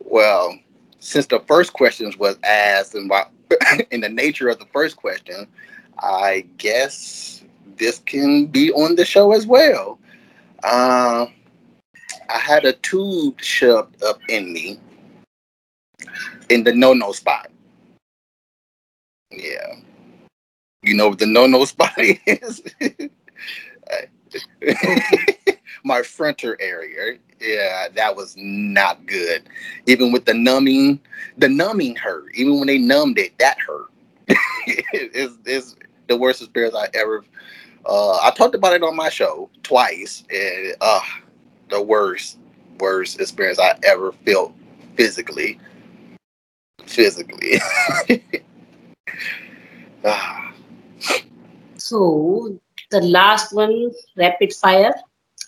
well, 0.00 0.58
since 0.98 1.26
the 1.26 1.40
first 1.40 1.72
questions 1.72 2.16
was 2.16 2.36
asked 2.44 2.94
and 2.94 3.10
in 3.90 4.00
the 4.00 4.08
nature 4.08 4.48
of 4.48 4.58
the 4.58 4.66
first 4.66 4.96
question, 4.96 5.46
I 5.98 6.46
guess 6.58 7.44
this 7.76 7.98
can 8.00 8.46
be 8.46 8.72
on 8.72 8.96
the 8.96 9.04
show 9.04 9.32
as 9.32 9.46
well. 9.46 9.98
Uh, 10.64 11.26
I 12.28 12.38
had 12.38 12.64
a 12.64 12.72
tube 12.74 13.40
shoved 13.40 14.02
up 14.02 14.18
in 14.28 14.52
me 14.52 14.80
in 16.48 16.64
the 16.64 16.72
no 16.72 16.92
no 16.92 17.12
spot. 17.12 17.50
Yeah. 19.30 19.76
You 20.82 20.94
know 20.94 21.08
what 21.08 21.18
the 21.18 21.26
no 21.26 21.46
no 21.46 21.64
spot 21.64 21.92
is? 21.96 22.62
my 25.86 26.02
frontal 26.02 26.54
area. 26.58 27.18
Yeah, 27.40 27.88
that 27.94 28.16
was 28.16 28.34
not 28.36 29.06
good. 29.06 29.48
Even 29.86 30.10
with 30.10 30.24
the 30.24 30.34
numbing, 30.34 31.00
the 31.38 31.48
numbing 31.48 31.96
hurt. 31.96 32.26
Even 32.34 32.58
when 32.58 32.66
they 32.66 32.78
numbed 32.78 33.18
it, 33.18 33.38
that 33.38 33.58
hurt. 33.58 33.90
it's, 34.66 35.38
it's 35.44 35.76
the 36.08 36.16
worst 36.16 36.42
experience 36.42 36.74
I 36.74 36.88
ever. 36.94 37.24
Uh, 37.86 38.16
I 38.16 38.32
talked 38.36 38.56
about 38.56 38.74
it 38.74 38.82
on 38.82 38.96
my 38.96 39.08
show 39.08 39.48
twice, 39.62 40.24
and 40.28 40.74
uh, 40.80 41.00
the 41.70 41.80
worst, 41.80 42.38
worst 42.80 43.20
experience 43.20 43.60
I 43.60 43.78
ever 43.84 44.12
felt 44.24 44.52
physically. 44.96 45.60
Physically. 46.84 47.60
ah. 50.04 50.52
So 51.76 52.58
the 52.90 53.02
last 53.02 53.52
one, 53.52 53.92
rapid 54.16 54.52
fire, 54.52 54.92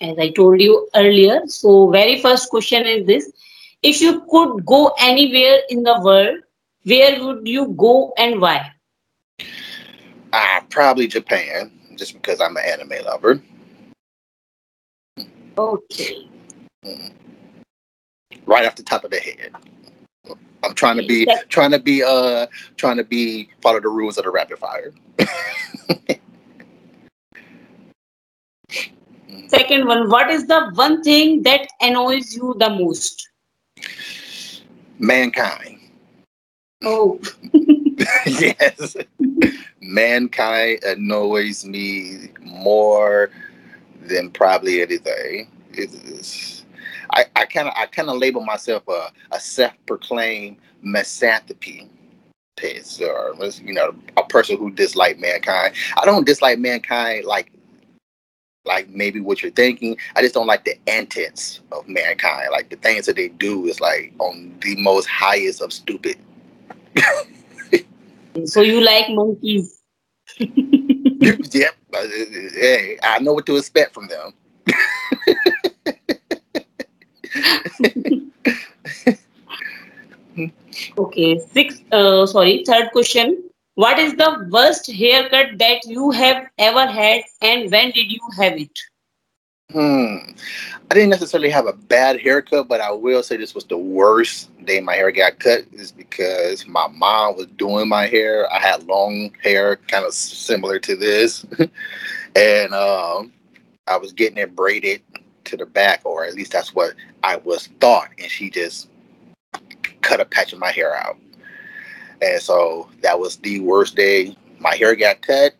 as 0.00 0.18
I 0.18 0.30
told 0.30 0.60
you 0.60 0.88
earlier. 0.94 1.42
So 1.46 1.90
very 1.90 2.20
first 2.20 2.50
question 2.50 2.86
is 2.86 3.06
this: 3.06 3.32
If 3.82 4.00
you 4.00 4.22
could 4.30 4.64
go 4.64 4.92
anywhere 4.98 5.60
in 5.68 5.82
the 5.82 6.00
world, 6.00 6.38
where 6.84 7.24
would 7.24 7.46
you 7.46 7.68
go 7.68 8.12
and 8.16 8.40
why? 8.40 8.72
Uh, 10.32 10.60
probably 10.70 11.06
Japan, 11.06 11.72
just 11.96 12.14
because 12.14 12.40
I'm 12.40 12.56
an 12.56 12.64
anime 12.66 13.04
lover. 13.04 13.42
Okay. 15.56 16.28
Mm. 16.84 17.12
Right 18.46 18.66
off 18.66 18.76
the 18.76 18.82
top 18.82 19.04
of 19.04 19.10
the 19.10 19.18
head. 19.18 19.52
I'm 20.64 20.74
trying 20.74 20.96
to 20.96 21.06
be 21.06 21.26
trying 21.48 21.70
to 21.70 21.78
be 21.78 22.02
uh 22.02 22.46
trying 22.76 22.96
to 22.96 23.04
be 23.04 23.48
follow 23.62 23.80
the 23.80 23.88
rules 23.88 24.18
of 24.18 24.24
the 24.24 24.30
rapid 24.30 24.58
fire. 24.58 24.92
Second 29.48 29.86
one, 29.86 30.08
what 30.08 30.30
is 30.30 30.46
the 30.46 30.70
one 30.74 31.02
thing 31.02 31.42
that 31.42 31.68
annoys 31.80 32.34
you 32.34 32.54
the 32.58 32.70
most? 32.70 33.28
Mankind. 34.98 35.78
Oh. 36.82 37.20
yes. 38.26 38.96
Mankind 39.80 40.82
annoys 40.84 41.64
me 41.64 42.28
more 42.40 43.30
than 44.02 44.30
probably 44.30 44.82
anything. 44.82 45.50
It's, 45.72 46.64
I, 47.10 47.26
I 47.36 47.46
kind 47.46 47.68
of 47.68 47.74
I 47.76 47.86
kind 47.86 48.08
of 48.08 48.18
label 48.18 48.44
myself 48.44 48.82
a, 48.88 49.10
a 49.32 49.40
self-proclaimed 49.40 50.56
misanthropy 50.82 51.88
pest 52.56 53.00
or 53.00 53.34
you 53.64 53.72
know 53.72 53.94
a 54.16 54.24
person 54.24 54.56
who 54.56 54.70
dislike 54.70 55.18
mankind. 55.18 55.74
I 55.96 56.04
don't 56.04 56.26
dislike 56.26 56.58
mankind 56.58 57.24
like 57.24 57.52
like 58.64 58.88
maybe 58.90 59.20
what 59.20 59.42
you're 59.42 59.50
thinking. 59.50 59.96
I 60.14 60.22
just 60.22 60.34
don't 60.34 60.46
like 60.46 60.64
the 60.64 60.76
antics 60.88 61.60
of 61.72 61.88
mankind. 61.88 62.50
Like 62.52 62.70
the 62.70 62.76
things 62.76 63.06
that 63.06 63.16
they 63.16 63.28
do 63.28 63.66
is 63.66 63.80
like 63.80 64.12
on 64.18 64.56
the 64.60 64.76
most 64.76 65.06
highest 65.06 65.60
of 65.62 65.72
stupid. 65.72 66.16
so 68.44 68.60
you 68.60 68.80
like 68.80 69.10
monkeys? 69.10 69.80
yep. 70.38 71.74
Hey, 71.92 72.98
I 73.02 73.18
know 73.20 73.32
what 73.32 73.46
to 73.46 73.56
expect 73.56 73.94
from 73.94 74.08
them. 74.08 74.34
okay. 80.98 81.40
Six. 81.52 81.80
Uh, 81.90 82.26
sorry. 82.26 82.62
Third 82.66 82.90
question. 82.92 83.47
What 83.78 84.00
is 84.00 84.16
the 84.16 84.44
worst 84.50 84.90
haircut 84.90 85.56
that 85.58 85.86
you 85.86 86.10
have 86.10 86.48
ever 86.58 86.84
had, 86.84 87.22
and 87.40 87.70
when 87.70 87.92
did 87.92 88.10
you 88.10 88.18
have 88.36 88.54
it? 88.54 88.76
Hmm. 89.70 90.32
I 90.90 90.94
didn't 90.94 91.10
necessarily 91.10 91.48
have 91.50 91.68
a 91.68 91.74
bad 91.74 92.18
haircut, 92.18 92.66
but 92.66 92.80
I 92.80 92.90
will 92.90 93.22
say 93.22 93.36
this 93.36 93.54
was 93.54 93.62
the 93.62 93.78
worst 93.78 94.50
day 94.64 94.80
my 94.80 94.96
hair 94.96 95.12
got 95.12 95.38
cut 95.38 95.60
is 95.70 95.92
because 95.92 96.66
my 96.66 96.88
mom 96.88 97.36
was 97.36 97.46
doing 97.56 97.88
my 97.88 98.08
hair. 98.08 98.52
I 98.52 98.58
had 98.58 98.82
long 98.88 99.30
hair, 99.44 99.76
kind 99.86 100.04
of 100.04 100.12
similar 100.12 100.80
to 100.80 100.96
this, 100.96 101.46
and 102.34 102.74
um, 102.74 103.32
I 103.86 103.96
was 103.96 104.12
getting 104.12 104.38
it 104.38 104.56
braided 104.56 105.02
to 105.44 105.56
the 105.56 105.66
back, 105.66 106.00
or 106.02 106.24
at 106.24 106.34
least 106.34 106.50
that's 106.50 106.74
what 106.74 106.94
I 107.22 107.36
was 107.36 107.68
thought, 107.78 108.08
and 108.18 108.28
she 108.28 108.50
just 108.50 108.88
cut 110.02 110.18
a 110.18 110.24
patch 110.24 110.52
of 110.52 110.58
my 110.58 110.72
hair 110.72 110.96
out. 110.96 111.16
And 112.20 112.40
so 112.42 112.88
that 113.02 113.18
was 113.18 113.36
the 113.36 113.60
worst 113.60 113.96
day. 113.96 114.36
My 114.58 114.74
hair 114.74 114.96
got 114.96 115.22
cut, 115.22 115.54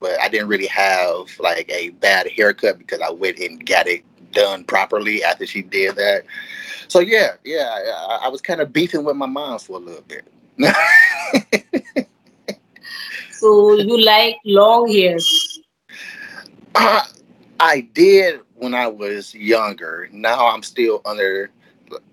but 0.00 0.20
I 0.20 0.28
didn't 0.28 0.48
really 0.48 0.66
have 0.66 1.30
like 1.38 1.70
a 1.70 1.90
bad 1.90 2.28
haircut 2.28 2.78
because 2.78 3.00
I 3.00 3.10
went 3.10 3.38
and 3.38 3.64
got 3.64 3.86
it 3.86 4.02
done 4.32 4.64
properly 4.64 5.22
after 5.22 5.46
she 5.46 5.62
did 5.62 5.96
that. 5.96 6.24
So 6.88 7.00
yeah, 7.00 7.34
yeah, 7.44 7.68
I, 7.70 8.20
I 8.24 8.28
was 8.28 8.40
kind 8.40 8.60
of 8.60 8.72
beefing 8.72 9.04
with 9.04 9.16
my 9.16 9.26
mom 9.26 9.58
for 9.58 9.76
a 9.76 9.80
little 9.80 10.02
bit. 10.02 10.26
so 13.30 13.74
you 13.74 14.04
like 14.04 14.36
long 14.44 14.90
hair? 14.90 15.18
Uh, 16.74 17.02
I 17.60 17.82
did 17.92 18.40
when 18.54 18.74
I 18.74 18.86
was 18.86 19.34
younger. 19.34 20.08
Now 20.12 20.48
I'm 20.48 20.62
still 20.62 21.02
under 21.04 21.50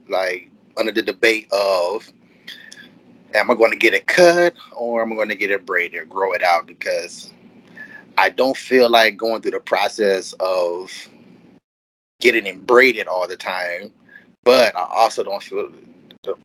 like 0.10 0.50
under 0.78 0.92
the 0.92 1.02
debate 1.02 1.48
of 1.52 2.12
am 3.34 3.52
I 3.52 3.56
going 3.56 3.72
to 3.72 3.78
get 3.78 3.94
it 3.94 4.08
cut 4.08 4.54
or 4.76 5.02
am 5.02 5.12
I 5.12 5.16
going 5.16 5.30
to 5.30 5.36
get 5.36 5.52
it 5.52 5.66
braided 5.66 6.02
or 6.02 6.06
grow 6.06 6.34
it 6.34 6.44
out? 6.44 6.68
Because 6.68 7.34
I 8.18 8.30
don't 8.30 8.58
feel 8.58 8.90
like 8.90 9.18
going 9.18 9.42
through 9.42 9.52
the 9.52 9.60
process 9.60 10.34
of 10.40 10.92
getting 12.20 12.46
it 12.46 12.66
braided 12.66 13.08
all 13.08 13.28
the 13.28 13.38
time, 13.38 13.92
but 14.44 14.76
I 14.76 14.88
also 14.90 15.24
don't 15.24 15.44
feel 15.44 15.70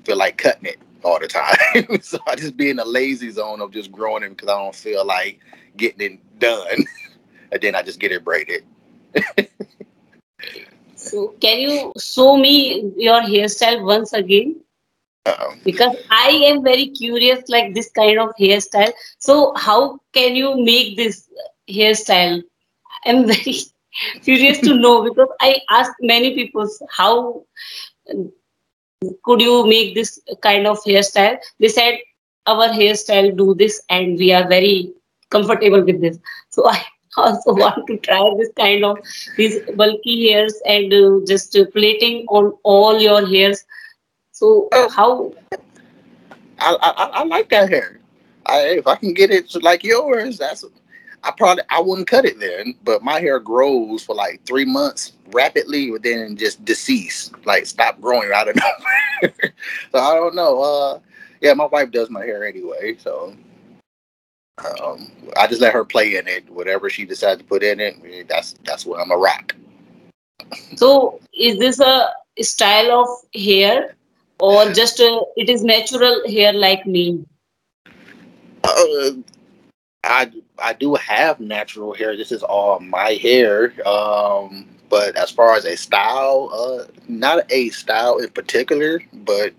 feel 0.04 0.16
like 0.16 0.36
cutting 0.36 0.66
it 0.66 0.78
all 1.02 1.18
the 1.18 1.28
time. 1.28 2.00
so 2.02 2.18
I 2.26 2.36
just 2.36 2.56
be 2.56 2.70
in 2.70 2.78
a 2.78 2.84
lazy 2.84 3.30
zone 3.30 3.60
of 3.60 3.72
just 3.72 3.90
growing 3.90 4.22
it 4.22 4.30
because 4.30 4.48
I 4.48 4.58
don't 4.58 4.74
feel 4.74 5.04
like 5.04 5.40
getting 5.76 6.14
it 6.14 6.38
done, 6.38 6.84
and 7.52 7.60
then 7.60 7.74
I 7.74 7.82
just 7.82 8.00
get 8.00 8.12
it 8.12 8.24
braided. 8.24 8.64
so 10.94 11.34
can 11.40 11.58
you 11.58 11.92
show 11.98 12.36
me 12.36 12.92
your 12.96 13.22
hairstyle 13.22 13.82
once 13.82 14.12
again? 14.12 14.60
Uh-oh. 15.24 15.54
because 15.64 15.96
i 16.10 16.30
am 16.46 16.64
very 16.64 16.88
curious 16.88 17.48
like 17.48 17.74
this 17.74 17.90
kind 17.90 18.18
of 18.18 18.30
hairstyle. 18.38 18.92
So 19.18 19.52
how 19.56 20.00
can 20.12 20.34
you 20.34 20.60
make 20.60 20.96
this 20.96 21.28
hairstyle? 21.70 22.42
I'm 23.06 23.26
very 23.32 23.54
curious 24.22 24.58
to 24.60 24.74
know 24.74 25.02
because 25.04 25.28
i 25.40 25.60
asked 25.70 25.96
many 26.00 26.34
people 26.34 26.68
how 26.88 27.44
could 29.24 29.40
you 29.40 29.66
make 29.66 29.94
this 29.94 30.20
kind 30.42 30.66
of 30.66 30.78
hairstyle? 30.84 31.38
They 31.60 31.68
said 31.68 31.98
our 32.46 32.68
hairstyle 32.68 33.36
do 33.36 33.54
this 33.54 33.82
and 33.88 34.18
we 34.18 34.32
are 34.32 34.48
very 34.48 34.92
comfortable 35.30 35.84
with 35.84 36.00
this. 36.00 36.18
So 36.50 36.68
i 36.68 36.84
also 37.16 37.52
want 37.52 37.86
to 37.86 37.96
try 37.98 38.20
this 38.38 38.50
kind 38.56 38.84
of 38.84 38.98
these 39.36 39.60
bulky 39.76 40.30
hairs 40.30 40.54
and 40.66 40.92
uh, 40.92 41.20
just 41.26 41.56
uh, 41.56 41.66
plating 41.72 42.24
on 42.28 42.52
all 42.62 42.98
your 42.98 43.26
hairs 43.26 43.64
so 44.32 44.68
oh. 44.72 44.88
how? 44.88 45.32
I, 46.58 46.76
I 46.80 47.04
I 47.20 47.24
like 47.24 47.48
that 47.50 47.68
hair. 47.68 48.00
I, 48.46 48.60
if 48.78 48.86
I 48.86 48.96
can 48.96 49.14
get 49.14 49.30
it 49.30 49.54
like 49.62 49.84
yours, 49.84 50.38
that's. 50.38 50.64
I 51.24 51.30
probably 51.30 51.62
I 51.70 51.80
wouldn't 51.80 52.08
cut 52.08 52.24
it 52.24 52.40
then, 52.40 52.74
but 52.82 53.04
my 53.04 53.20
hair 53.20 53.38
grows 53.38 54.02
for 54.02 54.12
like 54.12 54.44
three 54.44 54.64
months 54.64 55.12
rapidly, 55.30 55.90
but 55.92 56.02
then 56.02 56.36
just 56.36 56.64
decease, 56.64 57.30
like 57.44 57.64
stop 57.66 58.00
growing 58.00 58.32
out 58.34 58.48
of 58.48 58.56
nowhere. 59.22 59.54
so 59.92 59.98
I 60.00 60.14
don't 60.16 60.34
know. 60.34 60.60
Uh, 60.60 60.98
yeah, 61.40 61.54
my 61.54 61.66
wife 61.66 61.92
does 61.92 62.10
my 62.10 62.24
hair 62.24 62.44
anyway, 62.44 62.96
so 62.98 63.36
um, 64.58 65.12
I 65.36 65.46
just 65.46 65.60
let 65.60 65.72
her 65.72 65.84
play 65.84 66.16
in 66.16 66.26
it. 66.26 66.48
Whatever 66.50 66.90
she 66.90 67.04
decides 67.04 67.40
to 67.40 67.46
put 67.46 67.62
in 67.62 67.78
it, 67.78 68.28
that's 68.28 68.56
that's 68.64 68.84
what 68.84 69.00
I'm 69.00 69.10
a 69.12 69.16
rock. 69.16 69.54
So, 70.76 71.20
is 71.38 71.58
this 71.58 71.78
a 71.78 72.08
style 72.40 73.00
of 73.02 73.40
hair 73.40 73.94
or 74.42 74.72
just 74.72 75.00
uh, 75.00 75.20
it 75.36 75.48
is 75.48 75.62
natural 75.62 76.20
hair 76.28 76.52
like 76.52 76.84
me? 76.84 77.24
Uh, 78.64 79.12
I 80.02 80.30
I 80.58 80.72
do 80.72 80.94
have 80.96 81.38
natural 81.38 81.94
hair. 81.94 82.16
This 82.16 82.32
is 82.32 82.42
all 82.42 82.80
my 82.80 83.12
hair. 83.12 83.72
Um, 83.86 84.68
but 84.90 85.16
as 85.16 85.30
far 85.30 85.54
as 85.54 85.64
a 85.64 85.76
style, 85.76 86.50
uh, 86.52 86.90
not 87.08 87.50
a 87.50 87.70
style 87.70 88.18
in 88.18 88.30
particular, 88.30 89.00
but 89.12 89.54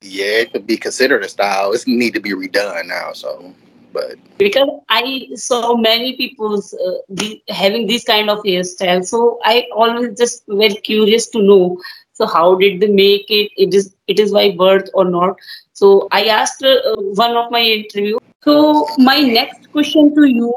yeah, 0.00 0.42
it 0.42 0.52
could 0.52 0.66
be 0.66 0.78
considered 0.78 1.22
a 1.22 1.28
style. 1.28 1.72
It 1.72 1.86
need 1.86 2.14
to 2.14 2.20
be 2.20 2.30
redone 2.30 2.86
now. 2.86 3.12
So, 3.12 3.54
but 3.92 4.16
because 4.38 4.70
I 4.88 5.28
saw 5.34 5.76
many 5.76 6.16
people 6.16 6.56
uh, 6.56 7.52
having 7.52 7.86
this 7.86 8.04
kind 8.04 8.30
of 8.30 8.38
hairstyle, 8.38 9.04
so 9.04 9.38
I 9.44 9.66
always 9.74 10.16
just 10.16 10.44
very 10.48 10.76
curious 10.76 11.28
to 11.30 11.42
know 11.42 11.78
so 12.18 12.26
how 12.34 12.46
did 12.62 12.80
they 12.80 12.90
make 13.00 13.32
it 13.38 13.50
it 13.66 13.74
is 13.80 13.94
it 14.14 14.20
is 14.26 14.32
by 14.38 14.46
birth 14.62 14.88
or 14.94 15.04
not 15.04 15.44
so 15.72 16.08
i 16.12 16.24
asked 16.40 16.62
uh, 16.62 16.96
one 17.24 17.36
of 17.42 17.50
my 17.56 17.60
interview 17.60 18.18
so 18.44 18.86
my 19.10 19.18
next 19.20 19.70
question 19.72 20.14
to 20.14 20.24
you 20.24 20.52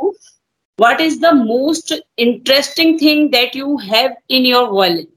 what 0.82 1.00
is 1.00 1.20
the 1.20 1.36
most 1.36 1.94
interesting 2.18 2.98
thing 2.98 3.30
that 3.30 3.54
you 3.54 3.78
have 3.78 4.16
in 4.30 4.46
your 4.46 4.74
wallet? 4.74 5.08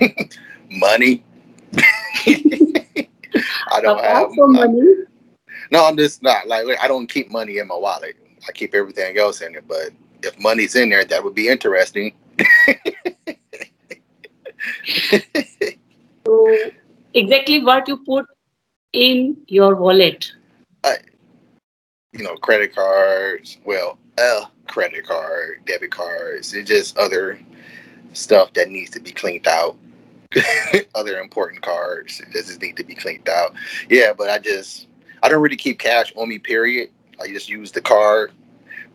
money. 0.70 1.22
I 1.76 3.10
don't 3.82 3.98
Apart 3.98 4.02
have 4.02 4.30
money. 4.34 4.94
No, 5.70 5.84
I'm 5.84 5.98
just 5.98 6.22
not 6.22 6.48
like 6.48 6.64
I 6.80 6.88
don't 6.88 7.06
keep 7.06 7.30
money 7.30 7.58
in 7.58 7.68
my 7.68 7.76
wallet. 7.76 8.16
I 8.48 8.52
keep 8.52 8.74
everything 8.74 9.18
else 9.18 9.42
in 9.42 9.54
it. 9.54 9.68
But 9.68 9.90
if 10.22 10.40
money's 10.40 10.74
in 10.74 10.88
there, 10.88 11.04
that 11.04 11.22
would 11.22 11.34
be 11.34 11.48
interesting. 11.48 12.14
so 16.26 16.56
exactly 17.14 17.62
what 17.62 17.88
you 17.88 17.98
put 17.98 18.26
in 18.92 19.36
your 19.46 19.76
wallet? 19.76 20.32
I, 20.84 20.96
you 22.12 22.24
know, 22.24 22.36
credit 22.36 22.74
cards. 22.74 23.58
Well, 23.64 23.98
a 24.18 24.42
credit 24.66 25.06
card, 25.06 25.62
debit 25.66 25.90
cards. 25.90 26.54
It's 26.54 26.68
just 26.68 26.96
other 26.98 27.38
stuff 28.12 28.52
that 28.54 28.70
needs 28.70 28.90
to 28.92 29.00
be 29.00 29.12
cleaned 29.12 29.46
out. 29.46 29.76
other 30.94 31.20
important 31.20 31.62
cards 31.62 32.18
that 32.18 32.32
just 32.32 32.60
need 32.60 32.76
to 32.76 32.84
be 32.84 32.94
cleaned 32.94 33.28
out. 33.28 33.54
Yeah, 33.88 34.12
but 34.16 34.28
I 34.28 34.38
just 34.38 34.88
I 35.22 35.28
don't 35.28 35.42
really 35.42 35.56
keep 35.56 35.78
cash 35.78 36.12
on 36.16 36.28
me. 36.28 36.38
Period. 36.38 36.90
I 37.20 37.28
just 37.28 37.48
use 37.48 37.72
the 37.72 37.80
card. 37.80 38.32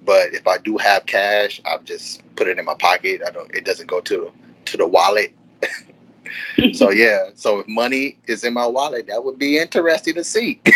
But 0.04 0.34
if 0.34 0.48
I 0.48 0.58
do 0.58 0.78
have 0.78 1.06
cash, 1.06 1.62
I 1.66 1.78
just 1.78 2.24
put 2.36 2.48
it 2.48 2.58
in 2.58 2.66
my 2.66 2.76
pocket. 2.76 3.22
I 3.26 3.32
don't. 3.32 3.54
It 3.54 3.66
doesn't 3.66 3.88
go 3.88 4.02
to 4.02 4.32
to 4.66 4.78
the 4.78 4.88
wallet. 4.88 5.34
so 6.74 6.92
yeah. 6.92 7.30
So 7.36 7.60
if 7.60 7.68
money 7.68 8.18
is 8.28 8.44
in 8.44 8.54
my 8.54 8.66
wallet, 8.66 9.08
that 9.08 9.24
would 9.24 9.40
be 9.40 9.58
interesting 9.58 10.16
to 10.16 10.24
see. 10.24 10.62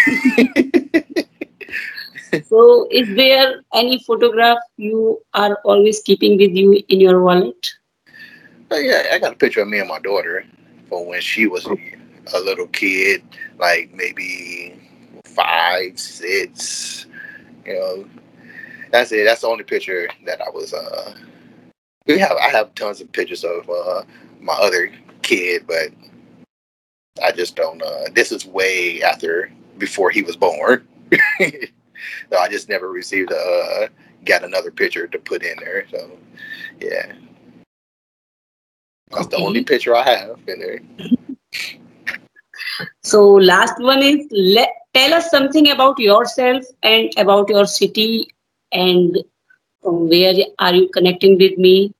so 2.47 2.87
is 2.91 3.15
there 3.15 3.61
any 3.73 3.99
photograph 4.03 4.57
you 4.77 5.21
are 5.33 5.59
always 5.63 6.01
keeping 6.01 6.37
with 6.37 6.51
you 6.51 6.81
in 6.89 6.99
your 6.99 7.21
wallet? 7.21 7.67
Uh, 8.71 8.77
yeah, 8.77 9.03
I 9.11 9.19
got 9.19 9.33
a 9.33 9.35
picture 9.35 9.61
of 9.61 9.67
me 9.67 9.79
and 9.79 9.87
my 9.87 9.99
daughter 9.99 10.43
from 10.89 11.05
when 11.07 11.21
she 11.21 11.47
was 11.47 11.65
a 11.65 12.39
little 12.39 12.67
kid, 12.67 13.23
like 13.59 13.91
maybe 13.93 14.79
five, 15.25 15.99
six. 15.99 17.05
You 17.65 17.73
know, 17.73 18.05
that's 18.91 19.11
it. 19.11 19.25
That's 19.25 19.41
the 19.41 19.47
only 19.47 19.63
picture 19.63 20.07
that 20.25 20.41
I 20.41 20.49
was. 20.49 20.73
Uh, 20.73 21.15
we 22.07 22.19
have. 22.19 22.37
I 22.41 22.49
have 22.49 22.73
tons 22.75 23.01
of 23.01 23.11
pictures 23.11 23.43
of 23.43 23.69
uh, 23.69 24.03
my 24.39 24.53
other 24.53 24.91
kid, 25.21 25.65
but 25.67 25.89
I 27.23 27.31
just 27.31 27.55
don't. 27.55 27.81
Uh, 27.81 28.05
this 28.13 28.31
is 28.31 28.45
way 28.45 29.01
after 29.01 29.51
before 29.77 30.09
he 30.09 30.21
was 30.21 30.35
born. 30.35 30.87
so 31.39 32.37
I 32.37 32.49
just 32.49 32.69
never 32.69 32.91
received 32.91 33.31
a 33.31 33.37
uh, 33.37 33.87
got 34.25 34.43
another 34.43 34.71
picture 34.71 35.07
to 35.07 35.19
put 35.19 35.43
in 35.43 35.57
there. 35.59 35.85
So 35.89 36.11
yeah, 36.79 37.13
that's 39.11 39.27
the 39.27 39.37
only 39.37 39.63
picture 39.63 39.95
I 39.95 40.03
have 40.03 40.39
in 40.47 40.59
there. 40.59 40.79
So 43.03 43.33
last 43.33 43.79
one 43.79 44.01
is 44.03 44.27
let 44.31 44.69
tell 44.93 45.13
us 45.13 45.29
something 45.29 45.69
about 45.69 45.99
yourself 45.99 46.65
and 46.83 47.11
about 47.17 47.49
your 47.49 47.65
city 47.65 48.27
and 48.71 49.23
where 49.81 50.33
are 50.59 50.73
you 50.73 50.89
connecting 50.89 51.37
with 51.37 51.57
me 51.57 51.93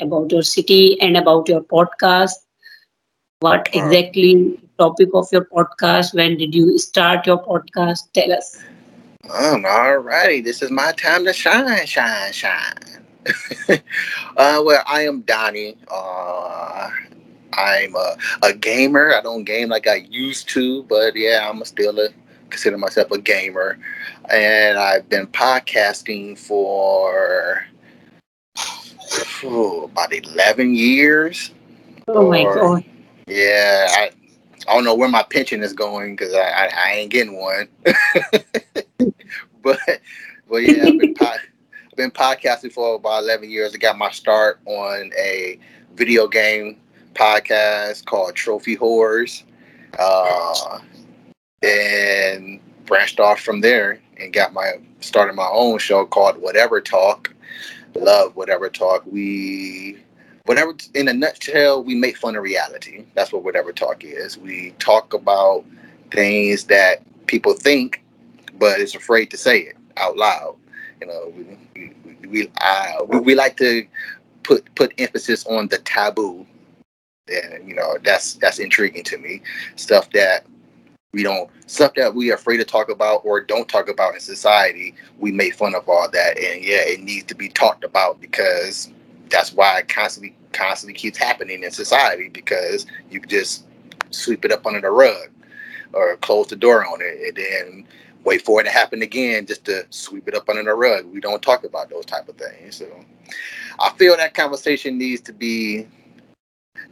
about 0.00 0.30
your 0.32 0.42
city 0.42 1.00
and 1.00 1.16
about 1.16 1.48
your 1.48 1.62
podcast. 1.62 2.34
What 3.40 3.68
exactly 3.72 4.58
topic 4.78 5.10
of 5.14 5.28
your 5.30 5.44
podcast? 5.44 6.14
When 6.14 6.36
did 6.36 6.54
you 6.54 6.78
start 6.78 7.26
your 7.26 7.42
podcast? 7.44 8.12
Tell 8.12 8.32
us. 8.32 8.58
Um, 9.30 9.64
all 9.66 9.98
righty. 9.98 10.40
This 10.40 10.62
is 10.62 10.70
my 10.70 10.92
time 10.92 11.24
to 11.24 11.32
shine 11.32 11.86
shine 11.86 12.32
shine. 12.32 12.74
Uh, 14.36 14.62
well 14.64 14.82
i 14.86 15.02
am 15.02 15.20
donnie. 15.22 15.76
Uh, 15.90 16.88
i'm 17.52 17.94
a, 17.94 18.16
a, 18.42 18.54
gamer. 18.54 19.12
I 19.12 19.20
don't 19.20 19.44
game 19.44 19.68
like 19.68 19.86
i 19.86 19.96
used 20.08 20.48
to 20.50 20.84
but 20.84 21.16
yeah 21.16 21.48
i'm 21.50 21.62
still 21.64 21.98
a 21.98 22.08
consider 22.48 22.78
myself 22.78 23.10
a 23.10 23.18
gamer. 23.18 23.78
And 24.30 24.78
i've 24.78 25.08
been 25.08 25.26
podcasting 25.26 26.38
for 26.38 27.66
oh, 29.44 29.84
about 29.84 30.12
11 30.12 30.74
years 30.74 31.52
oh 32.08 32.28
my 32.28 32.44
god 32.44 32.84
yeah, 33.28 33.86
I, 33.90 34.10
I 34.66 34.74
don't 34.74 34.84
know 34.84 34.94
where 34.94 35.08
my 35.08 35.22
pension 35.22 35.62
is 35.62 35.72
going 35.74 36.16
because 36.16 36.34
I, 36.34 36.40
I, 36.40 36.70
I, 36.74 36.92
ain't 36.92 37.10
getting 37.10 37.38
one. 37.38 37.68
but 39.62 39.78
but 40.48 40.56
yeah, 40.62 40.86
I've 40.86 40.98
been, 40.98 41.14
po- 41.14 41.36
been 41.96 42.10
podcasting 42.10 42.72
for 42.72 42.94
about 42.94 43.24
eleven 43.24 43.50
years. 43.50 43.74
I 43.74 43.78
got 43.78 43.98
my 43.98 44.10
start 44.10 44.60
on 44.64 45.12
a 45.18 45.58
video 45.94 46.26
game 46.26 46.80
podcast 47.12 48.06
called 48.06 48.34
Trophy 48.34 48.74
Horrors, 48.74 49.44
uh, 49.98 50.78
and 51.62 52.60
branched 52.86 53.20
off 53.20 53.40
from 53.40 53.60
there 53.60 54.00
and 54.16 54.32
got 54.32 54.54
my 54.54 54.72
started 55.00 55.34
my 55.34 55.48
own 55.52 55.78
show 55.78 56.06
called 56.06 56.38
Whatever 56.38 56.80
Talk. 56.80 57.34
Love 57.98 58.36
Whatever 58.36 58.68
Talk. 58.68 59.04
We 59.06 59.98
whatever 60.44 60.74
in 60.94 61.08
a 61.08 61.12
nutshell 61.12 61.84
we 61.84 61.94
make 61.94 62.16
fun 62.16 62.34
of 62.34 62.42
reality. 62.42 63.04
That's 63.14 63.32
what 63.32 63.44
whatever 63.44 63.72
talk 63.72 64.02
is. 64.02 64.38
We 64.38 64.70
talk 64.78 65.12
about 65.12 65.64
things 66.10 66.64
that 66.64 67.02
people 67.26 67.52
think 67.52 68.02
but 68.58 68.80
is 68.80 68.94
afraid 68.94 69.26
to 69.30 69.36
say 69.36 69.60
it 69.60 69.76
out 69.98 70.16
loud. 70.16 70.56
You 71.00 71.06
know 71.08 71.32
we 71.36 71.92
we, 72.04 72.28
we, 72.28 72.50
uh, 72.60 73.04
we, 73.06 73.18
we 73.20 73.34
like 73.34 73.56
to 73.58 73.86
put 74.42 74.74
put 74.74 74.94
emphasis 74.98 75.46
on 75.46 75.68
the 75.68 75.78
taboo. 75.78 76.46
And 77.28 77.68
you 77.68 77.74
know 77.74 77.98
that's 78.02 78.34
that's 78.34 78.58
intriguing 78.58 79.04
to 79.04 79.18
me. 79.18 79.42
Stuff 79.76 80.10
that 80.12 80.46
we 81.12 81.22
don't 81.22 81.50
stuff 81.66 81.94
that 81.94 82.14
we 82.14 82.30
are 82.30 82.34
afraid 82.34 82.58
to 82.58 82.64
talk 82.64 82.90
about 82.90 83.22
or 83.24 83.40
don't 83.40 83.68
talk 83.68 83.88
about 83.88 84.14
in 84.14 84.20
society 84.20 84.94
we 85.18 85.32
make 85.32 85.54
fun 85.54 85.74
of 85.74 85.88
all 85.88 86.08
that 86.10 86.36
and 86.38 86.62
yeah 86.62 86.82
it 86.84 87.00
needs 87.00 87.24
to 87.24 87.34
be 87.34 87.48
talked 87.48 87.82
about 87.84 88.20
because 88.20 88.90
that's 89.30 89.52
why 89.52 89.78
it 89.78 89.88
constantly 89.88 90.36
constantly 90.52 90.94
keeps 90.94 91.16
happening 91.16 91.62
in 91.62 91.70
society 91.70 92.28
because 92.28 92.86
you 93.10 93.20
just 93.20 93.64
sweep 94.10 94.44
it 94.44 94.52
up 94.52 94.66
under 94.66 94.80
the 94.80 94.90
rug 94.90 95.28
or 95.92 96.16
close 96.18 96.46
the 96.48 96.56
door 96.56 96.86
on 96.86 97.00
it 97.00 97.28
and 97.28 97.36
then 97.36 97.86
wait 98.24 98.42
for 98.42 98.60
it 98.60 98.64
to 98.64 98.70
happen 98.70 99.02
again 99.02 99.46
just 99.46 99.64
to 99.64 99.86
sweep 99.90 100.28
it 100.28 100.34
up 100.34 100.48
under 100.48 100.62
the 100.62 100.74
rug. 100.74 101.06
We 101.06 101.20
don't 101.20 101.42
talk 101.42 101.64
about 101.64 101.88
those 101.90 102.04
type 102.04 102.28
of 102.28 102.36
things. 102.36 102.76
So 102.76 102.86
I 103.80 103.90
feel 103.92 104.16
that 104.16 104.34
conversation 104.34 104.98
needs 104.98 105.22
to 105.22 105.32
be 105.32 105.86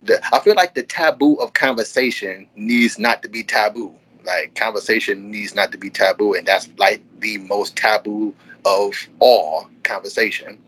the 0.02 0.20
I 0.34 0.40
feel 0.40 0.54
like 0.54 0.74
the 0.74 0.82
taboo 0.82 1.34
of 1.34 1.52
conversation 1.52 2.48
needs 2.56 2.98
not 2.98 3.22
to 3.22 3.28
be 3.28 3.42
taboo. 3.42 3.94
Like 4.26 4.54
conversation 4.54 5.30
needs 5.30 5.54
not 5.54 5.72
to 5.72 5.78
be 5.78 5.90
taboo 5.90 6.34
and 6.34 6.46
that's 6.46 6.68
like 6.78 7.02
the 7.20 7.38
most 7.38 7.76
taboo 7.76 8.34
of 8.64 8.94
all 9.20 9.68
conversation. 9.84 10.58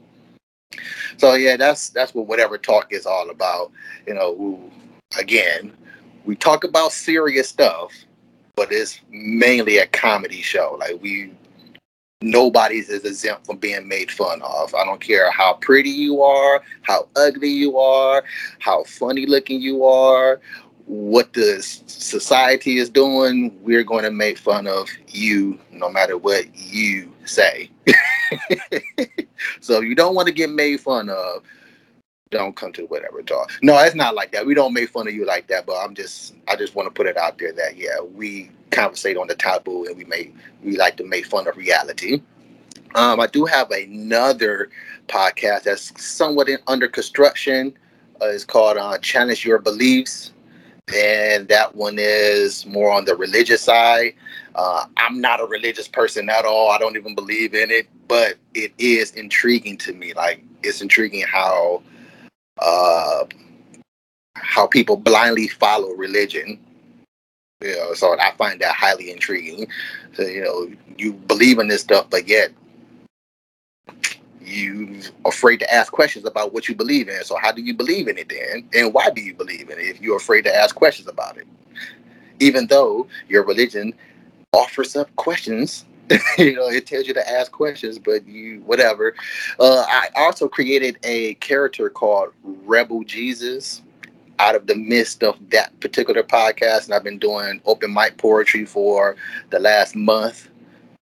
So 1.17 1.35
yeah, 1.35 1.57
that's 1.57 1.91
that's 1.91 2.15
what 2.15 2.27
whatever 2.27 2.59
talk 2.59 2.93
is 2.93 3.07
all 3.07 3.31
about. 3.31 3.73
You 4.07 4.15
know, 4.15 4.71
again, 5.19 5.73
we 6.25 6.37
talk 6.37 6.65
about 6.65 6.93
serious 6.93 7.49
stuff, 7.49 7.93
but 8.55 8.71
it's 8.71 9.01
mainly 9.11 9.79
a 9.79 9.87
comedy 9.87 10.43
show. 10.43 10.77
Like 10.79 11.03
we 11.03 11.33
nobody's 12.21 12.89
is 12.89 13.05
exempt 13.05 13.47
from 13.47 13.59
being 13.59 13.87
made 13.87 14.11
fun 14.11 14.43
of. 14.43 14.75
I 14.75 14.85
don't 14.85 15.01
care 15.01 15.31
how 15.31 15.55
pretty 15.55 15.91
you 15.91 16.23
are, 16.23 16.63
how 16.83 17.09
ugly 17.17 17.49
you 17.49 17.79
are, 17.79 18.25
how 18.59 18.85
funny 18.85 19.27
looking 19.27 19.61
you 19.61 19.85
are, 19.85 20.41
what 20.89 21.35
the 21.35 21.61
society 21.61 22.79
is 22.79 22.89
doing, 22.89 23.57
we're 23.63 23.85
going 23.85 24.05
to 24.05 24.11
make 24.11 24.39
fun 24.39 24.67
of 24.67 24.89
you 25.07 25.59
no 25.71 25.91
matter 25.91 26.17
what 26.17 26.47
you 26.57 27.13
say. 27.27 27.71
so 29.61 29.79
if 29.79 29.85
you 29.85 29.95
don't 29.95 30.15
want 30.15 30.27
to 30.29 30.33
get 30.33 30.49
made 30.49 30.81
fun 30.81 31.11
of, 31.11 31.43
don't 32.31 32.57
come 32.57 32.73
to 32.73 32.87
whatever 32.87 33.23
talk. 33.23 33.53
No, 33.63 33.79
it's 33.79 33.95
not 33.95 34.15
like 34.15 34.33
that. 34.33 34.47
We 34.47 34.55
don't 34.55 34.73
make 34.73 34.89
fun 34.89 35.07
of 35.09 35.15
you 35.15 35.27
like 35.27 35.47
that, 35.49 35.67
but 35.67 35.77
I'm 35.77 35.95
just 35.95 36.35
I 36.47 36.57
just 36.57 36.75
want 36.75 36.87
to 36.87 36.91
put 36.91 37.07
it 37.07 37.17
out 37.17 37.39
there 37.39 37.53
that 37.53 37.77
yeah, 37.77 38.01
we 38.01 38.51
conversate 38.71 39.17
on 39.17 39.29
the 39.29 39.35
taboo 39.35 39.87
and 39.87 39.97
we 39.97 40.05
make 40.05 40.35
we 40.63 40.77
like 40.77 40.97
to 40.99 41.05
make 41.05 41.27
fun 41.27 41.49
of 41.49 41.57
reality. 41.57 42.23
Um, 42.95 43.21
I 43.21 43.27
do 43.27 43.45
have 43.45 43.71
another 43.71 44.71
podcast 45.07 45.65
that's 45.65 46.03
somewhat 46.03 46.49
in, 46.49 46.59
under 46.67 46.89
construction. 46.89 47.77
Uh, 48.21 48.27
it's 48.27 48.45
called 48.45 48.79
uh, 48.79 48.99
Challenge 48.99 49.45
Your 49.45 49.59
Beliefs 49.59 50.33
and 50.95 51.49
that 51.49 51.75
one 51.75 51.97
is 51.99 52.67
more 52.67 52.91
on 52.91 53.05
the 53.05 53.17
religious 53.17 53.63
side. 53.63 54.15
Uh, 54.55 54.87
I'm 54.97 55.21
not 55.21 55.41
a 55.41 55.45
religious 55.45 55.89
person 55.89 56.29
at 56.29 56.45
all. 56.45 56.71
I 56.71 56.79
don't 56.79 56.97
even 56.97 57.15
believe 57.15 57.55
in 57.55 57.71
it, 57.71 57.87
but 58.09 58.37
it 58.55 58.73
is 58.79 59.13
intriguing 59.13 59.77
to 59.79 59.93
me. 59.93 60.13
Like 60.15 60.43
it's 60.63 60.81
intriguing 60.81 61.25
how 61.27 61.83
uh, 62.59 63.25
how 64.35 64.67
people 64.67 64.97
blindly 64.97 65.49
follow 65.49 65.91
religion. 65.91 66.59
You 67.61 67.77
know, 67.77 67.95
so 67.95 68.19
I 68.19 68.33
find 68.37 68.61
that 68.61 68.75
highly 68.75 69.11
intriguing. 69.11 69.69
So 70.15 70.23
you 70.23 70.43
know, 70.43 70.71
you 70.97 71.13
believe 71.13 71.59
in 71.59 71.69
this 71.69 71.83
stuff, 71.83 72.09
but 72.11 72.27
yet 72.27 72.51
you 74.49 75.01
afraid 75.25 75.59
to 75.59 75.73
ask 75.73 75.93
questions 75.93 76.25
about 76.25 76.53
what 76.53 76.69
you 76.69 76.75
believe 76.75 77.09
in. 77.09 77.23
So 77.25 77.37
how 77.37 77.53
do 77.53 77.63
you 77.63 77.75
believe 77.75 78.09
in 78.09 78.19
it 78.19 78.29
then? 78.29 78.69
And 78.75 78.93
why 78.93 79.11
do 79.11 79.21
you 79.21 79.35
believe 79.35 79.71
in 79.71 79.79
it 79.79 79.87
if 79.87 80.01
you're 80.01 80.17
afraid 80.17 80.43
to 80.43 80.55
ask 80.55 80.75
questions 80.75 81.09
about 81.09 81.37
it? 81.37 81.47
Even 82.41 82.67
though 82.67 83.07
your 83.29 83.45
religion 83.45 83.93
offers 84.53 84.97
up 84.97 85.15
questions, 85.17 85.85
you 86.39 86.55
know, 86.55 86.69
it 86.69 86.87
tells 86.87 87.07
you 87.07 87.15
to 87.15 87.31
ask 87.31 87.53
questions, 87.53 87.99
but 87.99 88.27
you 88.27 88.63
whatever. 88.65 89.15
Uh, 89.61 89.85
I 89.87 90.09
also 90.17 90.49
created 90.49 90.99
a 91.05 91.35
character 91.35 91.91
called 91.91 92.31
Rebel 92.43 93.05
Jesus 93.05 93.83
out 94.39 94.55
of 94.55 94.67
the 94.67 94.75
midst 94.77 95.23
of 95.23 95.37
that 95.51 95.79
particular 95.81 96.23
podcast, 96.23 96.87
and 96.87 96.95
I've 96.95 97.05
been 97.05 97.19
doing 97.19 97.61
open 97.67 97.93
mic 97.93 98.17
poetry 98.17 98.65
for 98.65 99.17
the 99.51 99.59
last 99.59 99.97
month 99.97 100.49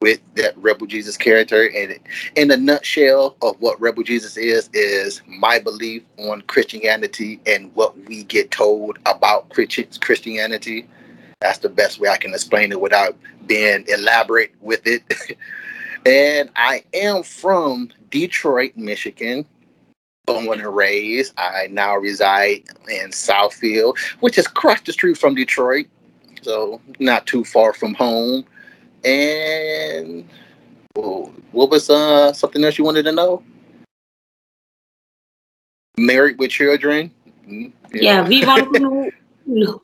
with 0.00 0.20
that 0.34 0.56
Rebel 0.58 0.86
Jesus 0.86 1.16
character. 1.16 1.70
And 1.74 1.98
in 2.36 2.50
a 2.50 2.56
nutshell 2.56 3.36
of 3.42 3.60
what 3.60 3.80
Rebel 3.80 4.02
Jesus 4.02 4.36
is, 4.36 4.68
is 4.74 5.22
my 5.26 5.58
belief 5.58 6.02
on 6.18 6.42
Christianity 6.42 7.40
and 7.46 7.74
what 7.74 7.96
we 8.06 8.24
get 8.24 8.50
told 8.50 8.98
about 9.06 9.48
Christianity. 9.50 10.86
That's 11.40 11.58
the 11.58 11.68
best 11.68 11.98
way 11.98 12.08
I 12.08 12.18
can 12.18 12.34
explain 12.34 12.72
it 12.72 12.80
without 12.80 13.16
being 13.46 13.84
elaborate 13.88 14.52
with 14.60 14.86
it. 14.86 15.02
and 16.06 16.50
I 16.56 16.84
am 16.92 17.22
from 17.22 17.90
Detroit, 18.10 18.72
Michigan. 18.76 19.46
Born 20.26 20.60
and 20.60 20.76
raised. 20.76 21.32
I 21.38 21.68
now 21.70 21.96
reside 21.96 22.64
in 22.88 23.10
Southfield, 23.10 23.96
which 24.20 24.38
is 24.38 24.46
across 24.46 24.80
the 24.80 24.92
street 24.92 25.16
from 25.16 25.36
Detroit. 25.36 25.86
So 26.42 26.80
not 26.98 27.26
too 27.26 27.44
far 27.44 27.72
from 27.72 27.94
home. 27.94 28.44
And 29.04 30.28
what 31.52 31.70
was 31.70 31.88
uh, 31.90 32.32
something 32.32 32.64
else 32.64 32.78
you 32.78 32.84
wanted 32.84 33.04
to 33.04 33.12
know? 33.12 33.42
Married 35.98 36.38
with 36.38 36.50
children? 36.50 37.10
Yeah, 37.46 37.68
yeah 37.92 38.28
we 38.28 38.44
want 38.44 38.72
to 38.74 38.80
know. 38.80 39.10
No. 39.46 39.82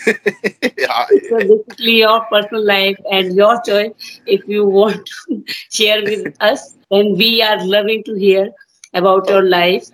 so 0.06 1.38
basically 1.38 1.98
your 1.98 2.24
personal 2.26 2.64
life 2.64 2.96
and 3.10 3.34
your 3.34 3.60
choice 3.62 4.20
if 4.26 4.46
you 4.46 4.64
want 4.64 5.04
to 5.06 5.44
share 5.70 6.02
with 6.02 6.34
us 6.40 6.74
then 6.90 7.16
we 7.16 7.42
are 7.42 7.62
loving 7.66 8.02
to 8.04 8.14
hear 8.14 8.50
about 8.94 9.28
your 9.28 9.42
life 9.42 9.88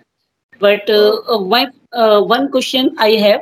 but 0.59 0.89
uh, 0.89 1.17
uh, 1.27 1.39
my 1.39 1.67
uh, 1.93 2.21
one 2.21 2.49
question 2.51 2.95
i 2.99 3.09
have 3.11 3.41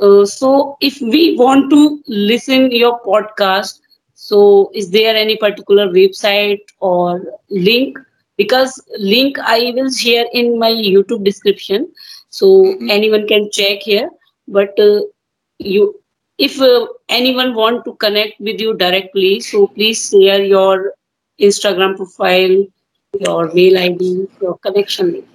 uh, 0.00 0.24
so 0.24 0.76
if 0.80 1.00
we 1.00 1.36
want 1.36 1.68
to 1.70 2.02
listen 2.06 2.70
your 2.70 3.00
podcast 3.02 3.80
so 4.22 4.70
is 4.74 4.90
there 4.90 5.16
any 5.16 5.36
particular 5.38 5.88
website 5.88 6.60
or 6.80 7.22
link? 7.48 7.98
Because 8.36 8.78
link 8.98 9.38
I 9.38 9.72
will 9.74 9.90
share 9.90 10.26
in 10.34 10.58
my 10.58 10.70
YouTube 10.70 11.24
description, 11.24 11.90
so 12.28 12.46
mm-hmm. 12.46 12.90
anyone 12.90 13.26
can 13.26 13.50
check 13.50 13.78
here. 13.80 14.10
But 14.46 14.78
uh, 14.78 15.00
you, 15.58 15.98
if 16.36 16.60
uh, 16.60 16.86
anyone 17.08 17.54
want 17.54 17.86
to 17.86 17.94
connect 17.94 18.38
with 18.40 18.60
you 18.60 18.76
directly, 18.76 19.40
so 19.40 19.68
please 19.68 20.10
share 20.10 20.44
your 20.44 20.92
Instagram 21.40 21.96
profile, 21.96 22.66
your 23.26 23.50
mail 23.54 23.78
ID, 23.78 24.28
your 24.42 24.58
connection 24.58 25.12
link. 25.12 25.28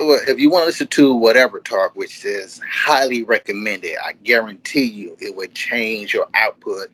Well, 0.00 0.20
if 0.26 0.40
you 0.40 0.50
want 0.50 0.62
to 0.62 0.66
listen 0.66 0.88
to 0.88 1.14
whatever 1.14 1.60
talk, 1.60 1.94
which 1.94 2.24
is 2.24 2.60
highly 2.68 3.22
recommended, 3.22 3.96
I 4.04 4.14
guarantee 4.24 4.86
you 4.86 5.16
it 5.20 5.36
would 5.36 5.54
change 5.54 6.14
your 6.14 6.26
output 6.34 6.88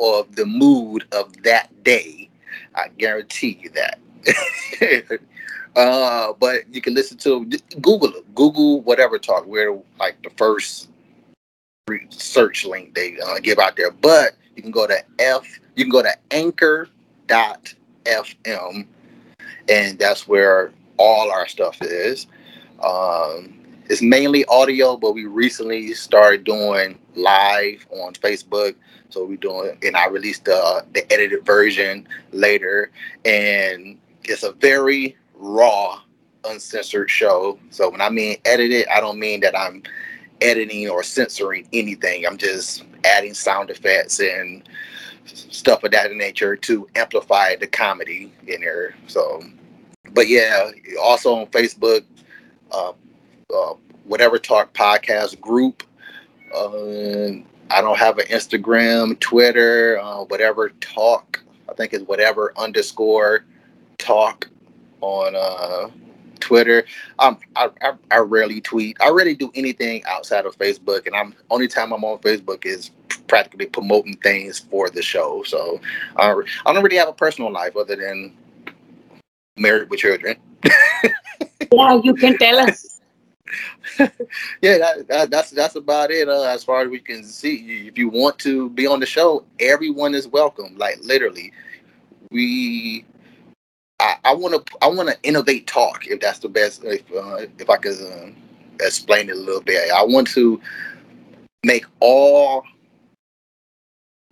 of 0.00 0.34
the 0.36 0.46
mood 0.46 1.04
of 1.12 1.42
that 1.42 1.82
day. 1.82 2.28
I 2.74 2.88
guarantee 2.98 3.58
you 3.62 3.70
that. 3.70 5.20
uh, 5.76 6.32
but 6.38 6.62
you 6.74 6.80
can 6.80 6.94
listen 6.94 7.18
to 7.18 7.44
Google. 7.80 8.12
Google 8.34 8.80
whatever 8.82 9.18
talk. 9.18 9.46
We're 9.46 9.78
like 9.98 10.22
the 10.22 10.30
first 10.36 10.88
search 12.10 12.64
link 12.64 12.94
they 12.94 13.18
uh, 13.20 13.38
give 13.40 13.58
out 13.58 13.76
there. 13.76 13.90
But 13.90 14.32
you 14.54 14.62
can 14.62 14.70
go 14.70 14.86
to 14.86 14.98
F. 15.18 15.60
You 15.76 15.84
can 15.84 15.92
go 15.92 16.02
to 16.02 16.14
Anchor 16.30 16.88
FM, 17.28 18.86
and 19.68 19.98
that's 19.98 20.26
where 20.26 20.72
all 20.96 21.30
our 21.30 21.46
stuff 21.46 21.80
is. 21.82 22.26
Um, 22.82 23.55
it's 23.88 24.02
mainly 24.02 24.44
audio, 24.46 24.96
but 24.96 25.12
we 25.12 25.26
recently 25.26 25.92
started 25.94 26.44
doing 26.44 26.98
live 27.14 27.86
on 27.90 28.14
Facebook. 28.14 28.74
So 29.10 29.24
we're 29.24 29.36
doing, 29.36 29.78
and 29.82 29.96
I 29.96 30.08
released 30.08 30.44
the 30.44 30.84
the 30.92 31.10
edited 31.12 31.46
version 31.46 32.08
later, 32.32 32.90
and 33.24 33.98
it's 34.24 34.42
a 34.42 34.52
very 34.52 35.16
raw, 35.34 36.00
uncensored 36.44 37.10
show. 37.10 37.58
So 37.70 37.88
when 37.88 38.00
I 38.00 38.10
mean 38.10 38.38
edited, 38.44 38.86
I 38.88 39.00
don't 39.00 39.18
mean 39.18 39.40
that 39.40 39.56
I'm 39.56 39.82
editing 40.40 40.88
or 40.88 41.02
censoring 41.02 41.68
anything. 41.72 42.26
I'm 42.26 42.36
just 42.36 42.84
adding 43.04 43.34
sound 43.34 43.70
effects 43.70 44.20
and 44.20 44.68
stuff 45.24 45.84
of 45.84 45.92
that 45.92 46.12
nature 46.12 46.56
to 46.56 46.88
amplify 46.96 47.56
the 47.56 47.66
comedy 47.66 48.32
in 48.46 48.60
there. 48.60 48.94
So, 49.06 49.42
but 50.12 50.28
yeah, 50.28 50.70
also 51.00 51.34
on 51.36 51.46
Facebook, 51.46 52.04
uh, 52.72 52.92
uh, 53.54 53.74
whatever 54.04 54.38
talk 54.38 54.72
podcast 54.74 55.40
group. 55.40 55.82
Uh, 56.54 57.42
I 57.70 57.80
don't 57.80 57.98
have 57.98 58.18
an 58.18 58.26
Instagram, 58.26 59.18
Twitter, 59.20 59.98
uh, 60.00 60.24
whatever 60.24 60.70
talk. 60.80 61.42
I 61.68 61.74
think 61.74 61.92
it's 61.92 62.04
whatever 62.04 62.52
underscore 62.56 63.44
talk 63.98 64.48
on 65.00 65.34
uh, 65.36 65.90
Twitter. 66.40 66.84
I, 67.18 67.36
I, 67.56 67.70
I 68.10 68.18
rarely 68.18 68.60
tweet. 68.60 68.96
I 69.00 69.10
rarely 69.10 69.34
do 69.34 69.50
anything 69.54 70.04
outside 70.06 70.46
of 70.46 70.56
Facebook, 70.58 71.06
and 71.06 71.14
I'm 71.14 71.34
only 71.50 71.68
time 71.68 71.92
I'm 71.92 72.04
on 72.04 72.18
Facebook 72.18 72.64
is 72.64 72.90
practically 73.26 73.66
promoting 73.66 74.16
things 74.18 74.60
for 74.60 74.88
the 74.88 75.02
show. 75.02 75.42
So 75.44 75.80
uh, 76.16 76.36
I 76.64 76.72
don't 76.72 76.84
really 76.84 76.96
have 76.96 77.08
a 77.08 77.12
personal 77.12 77.50
life 77.50 77.76
other 77.76 77.96
than 77.96 78.36
married 79.56 79.90
with 79.90 80.00
children. 80.00 80.36
yeah, 81.72 82.00
you 82.02 82.14
can 82.14 82.38
tell 82.38 82.60
us. 82.60 82.95
yeah, 83.98 84.78
that, 84.78 85.06
that, 85.08 85.30
that's 85.30 85.50
that's 85.50 85.76
about 85.76 86.10
it. 86.10 86.28
Uh, 86.28 86.42
as 86.42 86.64
far 86.64 86.82
as 86.82 86.88
we 86.88 86.98
can 86.98 87.24
see, 87.24 87.88
if 87.88 87.98
you 87.98 88.08
want 88.08 88.38
to 88.40 88.70
be 88.70 88.86
on 88.86 89.00
the 89.00 89.06
show, 89.06 89.44
everyone 89.60 90.14
is 90.14 90.28
welcome. 90.28 90.76
Like 90.76 90.98
literally, 91.02 91.52
we. 92.30 93.04
I 94.26 94.34
want 94.34 94.66
to 94.66 94.76
I 94.82 94.88
want 94.88 95.08
to 95.08 95.16
innovate 95.22 95.66
talk 95.66 96.06
if 96.06 96.20
that's 96.20 96.40
the 96.40 96.48
best 96.48 96.84
if 96.84 97.00
uh, 97.12 97.46
if 97.58 97.70
I 97.70 97.76
could 97.76 97.96
uh, 98.00 98.30
explain 98.84 99.30
it 99.30 99.36
a 99.36 99.38
little 99.38 99.62
bit. 99.62 99.90
I 99.90 100.02
want 100.04 100.26
to 100.32 100.60
make 101.64 101.86
all 102.00 102.64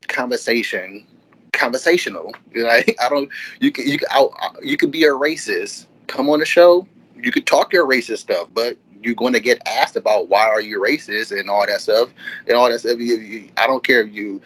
conversation 0.08 1.06
conversational. 1.52 2.32
Like 2.54 2.96
I 3.00 3.08
don't 3.08 3.30
you 3.60 3.72
can 3.72 3.86
you 3.86 3.98
can 3.98 4.08
I, 4.10 4.28
you 4.62 4.76
can 4.76 4.90
be 4.90 5.04
a 5.04 5.10
racist. 5.10 5.86
Come 6.06 6.28
on 6.28 6.40
the 6.40 6.46
show. 6.46 6.86
You 7.16 7.32
could 7.32 7.46
talk 7.46 7.72
your 7.72 7.86
racist 7.86 8.18
stuff, 8.18 8.48
but 8.52 8.76
you're 9.04 9.14
going 9.14 9.32
to 9.34 9.40
get 9.40 9.60
asked 9.66 9.96
about 9.96 10.28
why 10.28 10.48
are 10.48 10.60
you 10.60 10.80
racist 10.80 11.38
and 11.38 11.50
all 11.50 11.66
that 11.66 11.80
stuff 11.80 12.08
and 12.48 12.56
all 12.56 12.68
that 12.70 12.80
stuff. 12.80 12.98
You, 12.98 13.16
you, 13.18 13.48
I 13.56 13.66
don't 13.66 13.84
care 13.84 14.00
if 14.02 14.12
you 14.12 14.40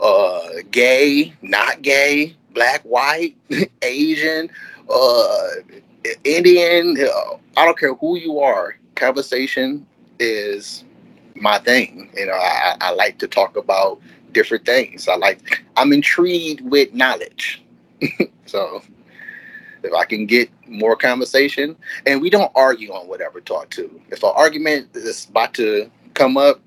uh, 0.00 0.40
gay, 0.70 1.34
not 1.42 1.82
gay, 1.82 2.36
black, 2.54 2.82
white, 2.82 3.36
Asian, 3.82 4.48
uh, 4.88 5.48
Indian. 6.24 6.96
Uh, 6.98 7.36
I 7.56 7.64
don't 7.64 7.78
care 7.78 7.94
who 7.94 8.16
you 8.16 8.38
are. 8.38 8.76
Conversation 8.94 9.86
is 10.18 10.84
my 11.34 11.58
thing. 11.58 12.10
You 12.14 12.26
know, 12.26 12.34
I, 12.34 12.76
I 12.80 12.90
like 12.92 13.18
to 13.18 13.28
talk 13.28 13.56
about 13.56 14.00
different 14.32 14.64
things. 14.64 15.08
I 15.08 15.16
like. 15.16 15.62
I'm 15.76 15.92
intrigued 15.92 16.60
with 16.62 16.92
knowledge. 16.94 17.62
so 18.46 18.82
if 19.82 19.92
I 19.92 20.04
can 20.04 20.26
get 20.26 20.50
more 20.66 20.96
conversation, 20.96 21.76
and 22.06 22.20
we 22.20 22.30
don't 22.30 22.52
argue 22.54 22.92
on 22.92 23.08
whatever 23.08 23.40
talk 23.40 23.70
to. 23.70 24.00
If 24.10 24.22
an 24.22 24.32
argument 24.34 24.88
is 24.94 25.26
about 25.28 25.54
to 25.54 25.90
come 26.14 26.36
up, 26.36 26.60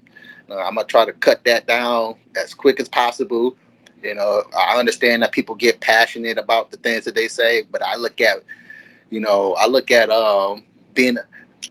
uh, 0.50 0.58
I'm 0.58 0.76
gonna 0.76 0.88
try 0.88 1.06
to 1.06 1.14
cut 1.14 1.44
that 1.46 1.68
down 1.68 2.16
as 2.36 2.54
quick 2.54 2.80
as 2.80 2.90
possible. 2.90 3.56
You 4.02 4.16
know, 4.16 4.44
I 4.58 4.78
understand 4.78 5.24
that 5.24 5.32
people 5.32 5.56
get 5.56 5.80
passionate 5.80 6.38
about 6.38 6.72
the 6.72 6.78
things 6.78 7.06
that 7.06 7.16
they 7.16 7.28
say, 7.28 7.64
but 7.72 7.82
I 7.82 7.96
look 7.96 8.20
at, 8.20 8.40
you 9.10 9.22
know, 9.22 9.56
I 9.56 9.68
look 9.68 9.92
at 9.92 10.10
um, 10.10 10.64
being 10.94 11.18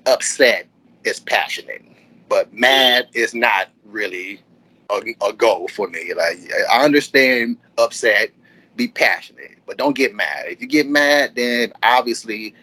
upset 0.07 0.66
is 1.05 1.20
passionate, 1.20 1.83
but 2.28 2.52
mad 2.55 3.09
is 3.12 3.35
not 3.35 3.68
really 3.85 4.40
a, 4.90 5.02
a 5.26 5.33
goal 5.33 5.68
for 5.68 5.88
me. 5.88 6.14
Like 6.14 6.38
I 6.72 6.85
understand 6.85 7.59
upset, 7.78 8.31
be 8.76 8.88
passionate, 8.88 9.58
but 9.66 9.76
don't 9.76 9.96
get 9.96 10.14
mad. 10.14 10.46
If 10.48 10.61
you 10.61 10.66
get 10.66 10.88
mad, 10.88 11.35
then 11.35 11.72
obviously 11.82 12.54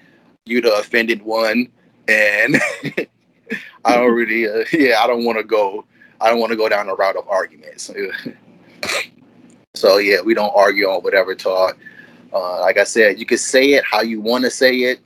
you're 0.45 0.61
the 0.61 0.75
offended 0.75 1.21
one, 1.21 1.69
and 2.07 2.57
I 3.85 3.95
don't 3.95 4.13
really, 4.13 4.47
uh, 4.47 4.65
yeah, 4.73 5.01
I 5.01 5.07
don't 5.07 5.23
want 5.23 5.37
to 5.37 5.43
go. 5.43 5.85
I 6.21 6.29
don't 6.29 6.39
want 6.39 6.51
to 6.51 6.57
go 6.57 6.67
down 6.67 6.87
the 6.87 6.95
route 6.95 7.15
of 7.15 7.27
arguments. 7.29 7.89
so 9.75 9.97
yeah, 9.97 10.21
we 10.21 10.33
don't 10.33 10.53
argue 10.55 10.87
on 10.87 11.01
whatever 11.01 11.33
talk. 11.33 11.77
Uh, 12.33 12.61
like 12.61 12.77
I 12.77 12.83
said, 12.83 13.19
you 13.19 13.25
can 13.25 13.37
say 13.37 13.73
it 13.73 13.83
how 13.85 14.01
you 14.01 14.19
want 14.21 14.43
to 14.43 14.51
say 14.51 14.75
it. 14.77 14.99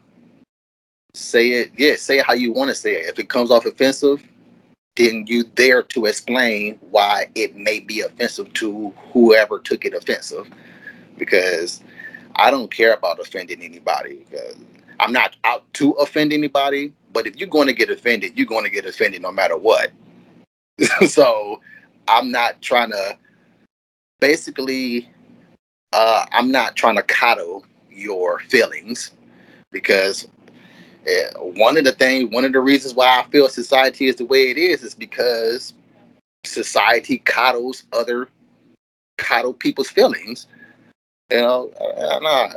Say 1.13 1.49
it, 1.49 1.71
yeah, 1.77 1.95
say 1.95 2.19
it 2.19 2.25
how 2.25 2.33
you 2.33 2.51
want 2.51 2.69
to 2.69 2.75
say 2.75 2.95
it. 2.95 3.09
If 3.09 3.19
it 3.19 3.29
comes 3.29 3.51
off 3.51 3.67
offensive, 3.67 4.23
then 4.95 5.25
you 5.27 5.43
there 5.55 5.83
to 5.83 6.05
explain 6.05 6.79
why 6.89 7.27
it 7.35 7.55
may 7.55 7.79
be 7.79 8.01
offensive 8.01 8.51
to 8.53 8.93
whoever 9.11 9.59
took 9.59 9.85
it 9.85 9.93
offensive. 9.93 10.49
Because 11.17 11.81
I 12.35 12.51
don't 12.51 12.71
care 12.71 12.93
about 12.93 13.19
offending 13.19 13.61
anybody. 13.61 14.25
I'm 14.99 15.13
not 15.13 15.35
out 15.43 15.71
to 15.75 15.91
offend 15.93 16.33
anybody. 16.33 16.93
But 17.11 17.27
if 17.27 17.35
you're 17.35 17.49
going 17.49 17.67
to 17.67 17.73
get 17.73 17.89
offended, 17.89 18.33
you're 18.35 18.47
going 18.47 18.63
to 18.63 18.69
get 18.69 18.85
offended 18.85 19.21
no 19.21 19.31
matter 19.31 19.57
what. 19.57 19.91
so 21.07 21.61
I'm 22.07 22.31
not 22.31 22.61
trying 22.61 22.91
to 22.91 23.17
basically 24.19 25.09
uh, 25.93 26.25
I'm 26.31 26.51
not 26.51 26.75
trying 26.75 26.95
to 26.95 27.03
coddle 27.03 27.63
your 27.91 28.39
feelings 28.39 29.11
because 29.71 30.27
uh, 31.07 31.39
one 31.39 31.77
of 31.77 31.83
the 31.83 31.91
things, 31.91 32.33
one 32.33 32.45
of 32.45 32.51
the 32.51 32.59
reasons 32.59 32.95
why 32.95 33.19
I 33.19 33.29
feel 33.29 33.47
society 33.47 34.07
is 34.07 34.15
the 34.15 34.25
way 34.25 34.49
it 34.49 34.57
is, 34.57 34.83
is 34.83 34.95
because 34.95 35.73
society 36.45 37.19
coddles 37.19 37.83
other 37.93 38.27
coddle 39.17 39.53
people's 39.53 39.89
feelings. 39.89 40.47
You 41.31 41.41
know, 41.41 41.69
uh, 41.79 42.19
no, 42.19 42.49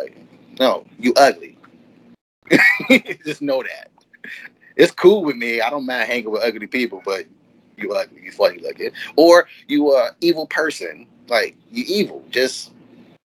no, 0.59 0.85
you 0.99 1.13
ugly. 1.17 1.57
Just 3.25 3.43
know 3.43 3.63
that. 3.63 3.91
It's 4.77 4.93
cool 4.93 5.25
with 5.25 5.37
me. 5.37 5.61
I 5.61 5.71
don't 5.71 5.87
mind 5.87 6.09
hanging 6.09 6.31
with 6.31 6.43
ugly 6.43 6.67
people, 6.67 7.03
but 7.05 7.25
you 7.77 7.93
ugly, 7.95 8.23
you 8.23 8.33
funny 8.33 8.59
looking, 8.59 8.91
or 9.17 9.49
you 9.69 9.93
a 9.95 10.11
evil 10.21 10.47
person. 10.47 11.07
Like 11.29 11.57
you 11.71 11.85
evil. 11.89 12.25
Just 12.31 12.73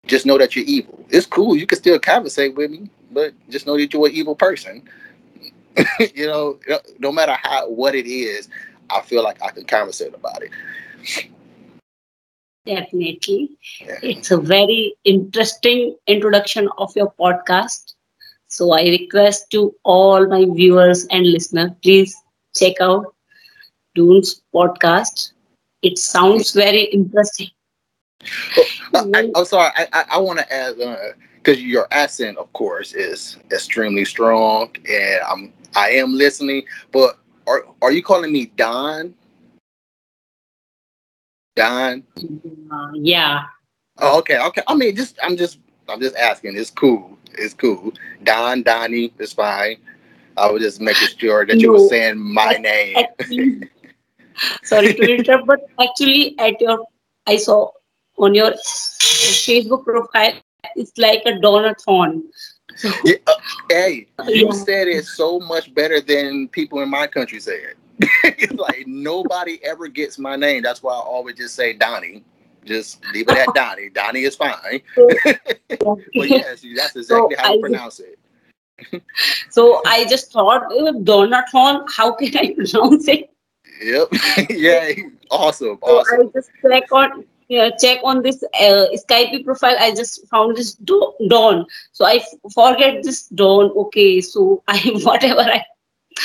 just 0.06 0.26
know 0.26 0.38
that 0.38 0.56
you're 0.56 0.66
evil. 0.66 1.06
It's 1.10 1.26
cool. 1.26 1.56
You 1.56 1.66
can 1.66 1.78
still 1.78 2.00
conversate 2.00 2.56
with 2.56 2.72
me, 2.72 2.90
but 3.12 3.34
just 3.50 3.66
know 3.66 3.78
that 3.78 3.94
you're 3.94 4.08
an 4.08 4.14
evil 4.14 4.36
person. 4.36 4.84
you 6.16 6.28
know, 6.28 6.60
no 7.00 7.12
matter 7.12 7.38
how 7.42 7.70
what 7.70 7.96
it 7.96 8.08
is, 8.08 8.50
I 8.90 9.02
feel 9.02 9.24
like 9.24 9.42
I 9.42 9.52
can 9.52 9.66
conversate 9.66 10.14
about 10.14 10.44
it. 10.44 10.52
Definitely. 12.66 13.58
It's 14.04 14.32
a 14.32 14.38
very 14.38 14.94
interesting 15.04 15.96
introduction 16.08 16.70
of 16.78 16.96
your 16.96 17.14
podcast. 17.20 17.94
So 18.48 18.72
I 18.72 18.84
request 18.84 19.50
to 19.52 19.74
all 19.84 20.28
my 20.28 20.46
viewers 20.46 21.06
and 21.12 21.26
listeners, 21.26 21.72
please 21.82 22.16
check 22.56 22.82
out 22.82 23.16
Doon's 23.96 24.42
podcast. 24.54 25.34
It 25.82 25.98
sounds 25.98 26.52
very 26.52 26.84
interesting. 26.86 27.50
Oh, 28.94 29.12
I, 29.14 29.32
am 29.36 29.46
sorry. 29.46 29.72
I, 29.76 29.88
I, 29.94 30.06
I 30.14 30.18
want 30.18 30.40
to 30.40 30.54
add 30.54 30.76
because 31.36 31.58
uh, 31.58 31.62
your 31.62 31.88
accent, 31.92 32.38
of 32.38 32.52
course, 32.54 32.94
is 32.94 33.38
extremely 33.52 34.04
strong, 34.04 34.76
and 34.90 35.22
I'm 35.26 35.54
I 35.76 35.92
am 35.92 36.14
listening. 36.14 36.64
But 36.92 37.18
are 37.48 37.66
are 37.82 37.92
you 37.92 38.04
calling 38.04 38.34
me 38.34 38.48
Don? 38.58 39.16
Don? 41.60 42.04
Uh, 42.72 42.92
yeah. 42.94 43.44
Oh, 43.98 44.20
okay, 44.20 44.40
okay. 44.40 44.62
I 44.66 44.76
mean, 44.76 44.96
just 44.96 45.20
I'm 45.22 45.36
just 45.36 45.60
I'm 45.90 46.00
just 46.00 46.16
asking. 46.16 46.56
It's 46.56 46.72
cool. 46.72 47.18
It's 47.34 47.54
cool. 47.54 47.92
Don, 48.24 48.64
Donnie, 48.64 49.12
it's 49.20 49.34
fine. 49.34 49.76
I 50.38 50.50
was 50.50 50.62
just 50.62 50.80
making 50.80 51.10
sure 51.18 51.46
that 51.46 51.56
no, 51.56 51.62
you 51.62 51.72
were 51.74 51.88
saying 51.90 52.18
my 52.18 52.54
name. 52.54 52.96
Actually, 52.96 53.70
sorry 54.64 54.94
to 54.94 55.16
interrupt, 55.16 55.48
but 55.48 55.60
actually, 55.82 56.40
at 56.40 56.62
your 56.62 56.86
I 57.28 57.36
saw 57.36 57.72
on 58.18 58.34
your 58.34 58.52
Facebook 59.02 59.84
profile, 59.84 60.36
it's 60.78 60.98
like 60.98 61.24
a 61.26 61.34
donathon. 61.44 62.22
Yeah, 63.04 63.16
uh, 63.28 63.34
hey, 63.70 64.08
you 64.30 64.48
yeah. 64.48 64.52
said 64.52 64.88
it 64.88 65.04
so 65.04 65.42
much 65.42 65.74
better 65.74 66.00
than 66.00 66.48
people 66.48 66.80
in 66.80 66.90
my 66.90 67.08
country 67.08 67.42
say 67.42 67.58
it. 67.58 67.79
It's 68.00 68.54
like 68.54 68.86
nobody 68.88 69.60
ever 69.64 69.88
gets 69.88 70.18
my 70.18 70.36
name. 70.36 70.64
That's 70.64 70.82
why 70.84 70.94
I 70.94 71.00
always 71.00 71.36
just 71.36 71.56
say 71.56 71.74
Donnie. 71.74 72.24
Just 72.66 73.04
leave 73.14 73.28
it 73.30 73.38
at 73.38 73.54
Donnie. 73.54 73.90
Donnie 73.90 74.24
is 74.24 74.36
fine. 74.36 74.82
but 74.96 76.30
yes, 76.30 76.62
that's 76.76 76.96
exactly 76.96 77.04
so 77.04 77.30
how 77.38 77.54
you 77.54 77.62
pronounce 77.62 78.00
it. 78.00 78.20
so 79.50 79.82
I 79.86 80.06
just 80.06 80.32
thought, 80.32 80.70
Donathon, 80.70 81.86
how 81.90 82.14
can 82.14 82.38
I 82.38 82.54
pronounce 82.54 83.08
it? 83.08 83.32
Yep. 83.82 84.10
yeah. 84.50 84.92
Awesome. 85.32 85.80
Awesome. 85.82 86.20
So 86.22 86.28
I 86.28 86.32
just 86.34 86.50
check 86.62 86.92
on 86.92 87.26
yeah, 87.50 87.72
check 87.82 88.00
on 88.04 88.22
this 88.22 88.44
uh, 88.44 88.86
Skype 88.94 89.44
profile. 89.44 89.76
I 89.80 89.90
just 89.96 90.28
found 90.28 90.56
this 90.56 90.76
Dawn. 90.76 91.66
So 91.92 92.06
I 92.06 92.18
f- 92.18 92.52
forget 92.54 93.02
this 93.02 93.28
Dawn. 93.30 93.72
Okay. 93.76 94.22
So 94.22 94.64
I 94.68 94.78
whatever 95.04 95.42
I 95.42 95.66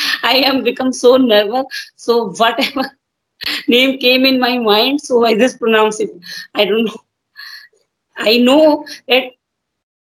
I 0.23 0.37
am 0.45 0.63
become 0.63 0.93
so 0.93 1.17
nervous. 1.17 1.65
So 1.97 2.31
whatever 2.33 2.91
name 3.69 3.99
came 3.99 4.25
in 4.25 4.41
my 4.41 4.59
mind, 4.59 5.01
so 5.01 5.25
I 5.25 5.35
just 5.37 5.59
pronounce 5.59 6.01
it. 6.01 6.11
I 6.55 6.65
don't 6.65 6.85
know. 6.85 6.97
I 8.17 8.39
know 8.39 8.87
that 9.09 9.33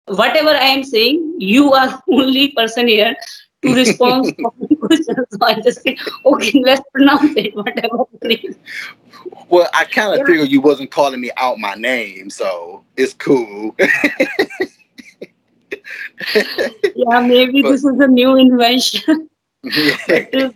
whatever 0.06 0.50
I 0.50 0.66
am 0.66 0.84
saying, 0.84 1.36
you 1.38 1.72
are 1.72 2.02
only 2.10 2.52
person 2.52 2.88
here 2.88 3.16
to 3.62 3.74
respond 3.74 4.36
to 4.36 4.76
questions. 4.76 5.26
So 5.30 5.38
I 5.42 5.60
just 5.60 5.82
say, 5.82 5.96
okay, 6.24 6.60
let's 6.64 6.82
pronounce 6.92 7.34
it, 7.36 7.54
whatever 7.56 8.04
Well, 9.48 9.68
I 9.72 9.84
kind 9.84 10.12
of 10.12 10.18
yeah. 10.20 10.26
figured 10.26 10.50
you 10.50 10.60
wasn't 10.60 10.90
calling 10.90 11.20
me 11.20 11.30
out 11.36 11.58
my 11.58 11.74
name, 11.74 12.30
so 12.30 12.84
it's 12.96 13.14
cool. 13.14 13.74
yeah, 16.94 17.20
maybe 17.20 17.62
but, 17.62 17.70
this 17.70 17.84
is 17.84 17.98
a 17.98 18.06
new 18.06 18.36
invention. 18.36 19.30
Yeah. 19.64 20.50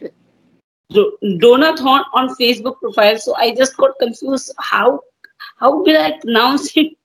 Donathon 0.91 2.05
on 2.15 2.35
Facebook 2.37 2.79
profile. 2.81 3.19
So 3.19 3.35
I 3.37 3.55
just 3.55 3.77
got 3.77 3.99
confused. 3.99 4.53
How 4.59 5.01
how 5.57 5.83
will 5.83 5.97
I 5.97 6.19
pronounce 6.21 6.77
it 6.77 6.97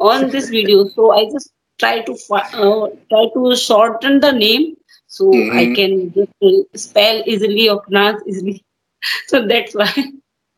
on 0.00 0.30
this 0.30 0.48
video? 0.48 0.88
So 0.88 1.12
I 1.12 1.24
just 1.30 1.52
try 1.78 2.02
to 2.02 2.12
uh, 2.32 2.88
try 3.10 3.26
to 3.34 3.56
shorten 3.56 4.20
the 4.20 4.32
name 4.32 4.76
so 5.08 5.30
mm-hmm. 5.30 5.58
I 5.58 5.74
can 5.74 6.12
just 6.12 6.88
spell 6.88 7.22
easily 7.26 7.68
or 7.68 7.80
pronounce 7.80 8.22
easily. 8.26 8.64
So 9.28 9.46
that's 9.46 9.76
why. 9.76 9.92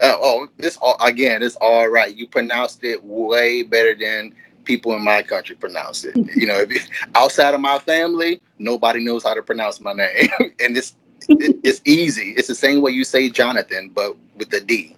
Uh, 0.00 0.16
oh, 0.16 0.48
this 0.56 0.78
all 0.78 0.96
again. 1.02 1.42
It's 1.42 1.56
all 1.56 1.88
right. 1.88 2.16
You 2.16 2.26
pronounced 2.26 2.82
it 2.84 3.04
way 3.04 3.62
better 3.62 3.94
than 3.94 4.32
people 4.64 4.94
in 4.94 5.02
my 5.04 5.22
country 5.22 5.56
pronounce 5.56 6.04
it. 6.04 6.16
you 6.36 6.46
know, 6.46 6.58
if, 6.58 6.88
outside 7.14 7.54
of 7.54 7.60
my 7.60 7.78
family, 7.78 8.40
nobody 8.58 9.04
knows 9.04 9.24
how 9.24 9.34
to 9.34 9.42
pronounce 9.42 9.80
my 9.80 9.92
name, 9.92 10.28
and 10.60 10.76
it's 10.76 10.96
it, 11.28 11.58
it's 11.62 11.80
easy. 11.84 12.34
It's 12.36 12.48
the 12.48 12.54
same 12.54 12.80
way 12.80 12.92
you 12.92 13.04
say 13.04 13.28
Jonathan, 13.30 13.90
but 13.94 14.16
with 14.36 14.50
the 14.50 14.60
D. 14.60 14.96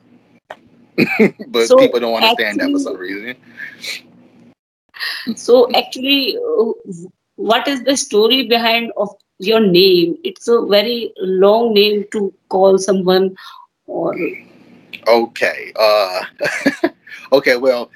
but 1.48 1.66
so 1.66 1.76
people 1.78 2.00
don't 2.00 2.22
understand 2.22 2.60
actually, 2.60 2.72
that 2.72 2.78
for 2.78 2.84
some 2.84 2.96
reason. 2.96 3.36
So 5.36 5.70
actually, 5.74 6.36
what 7.36 7.66
is 7.66 7.82
the 7.84 7.96
story 7.96 8.46
behind 8.46 8.92
of 8.96 9.10
your 9.38 9.60
name? 9.60 10.16
It's 10.22 10.48
a 10.48 10.60
very 10.62 11.12
long 11.18 11.74
name 11.74 12.04
to 12.12 12.32
call 12.48 12.78
someone 12.78 13.34
or 13.86 14.16
okay. 15.08 15.72
Uh 15.78 16.20
okay, 17.32 17.56
well 17.56 17.90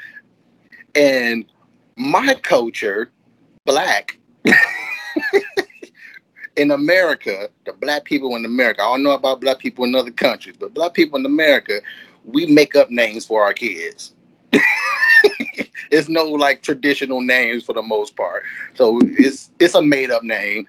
in 0.95 1.45
my 1.97 2.35
culture, 2.35 3.11
black 3.65 4.19
in 6.57 6.71
America, 6.71 7.49
the 7.65 7.73
black 7.73 8.05
people 8.05 8.37
in 8.37 8.45
America, 8.45 8.83
I 8.83 8.87
don't 8.87 9.03
know 9.03 9.13
about 9.13 9.41
black 9.41 9.59
people 9.59 9.85
in 9.85 9.95
other 9.95 10.11
countries, 10.11 10.57
but 10.59 10.75
black 10.75 10.95
people 10.95 11.19
in 11.19 11.27
America, 11.27 11.81
we 12.25 12.47
make 12.47 12.77
up 12.77 12.91
names 12.91 13.25
for 13.25 13.43
our 13.43 13.53
kids. 13.53 14.15
it's 15.91 16.09
no 16.09 16.25
like 16.25 16.63
traditional 16.63 17.21
names 17.21 17.65
for 17.65 17.73
the 17.73 17.83
most 17.83 18.17
part. 18.17 18.43
So 18.75 18.99
it's 19.03 19.51
it's 19.59 19.75
a 19.75 19.83
made 19.83 20.11
up 20.11 20.23
name. 20.23 20.67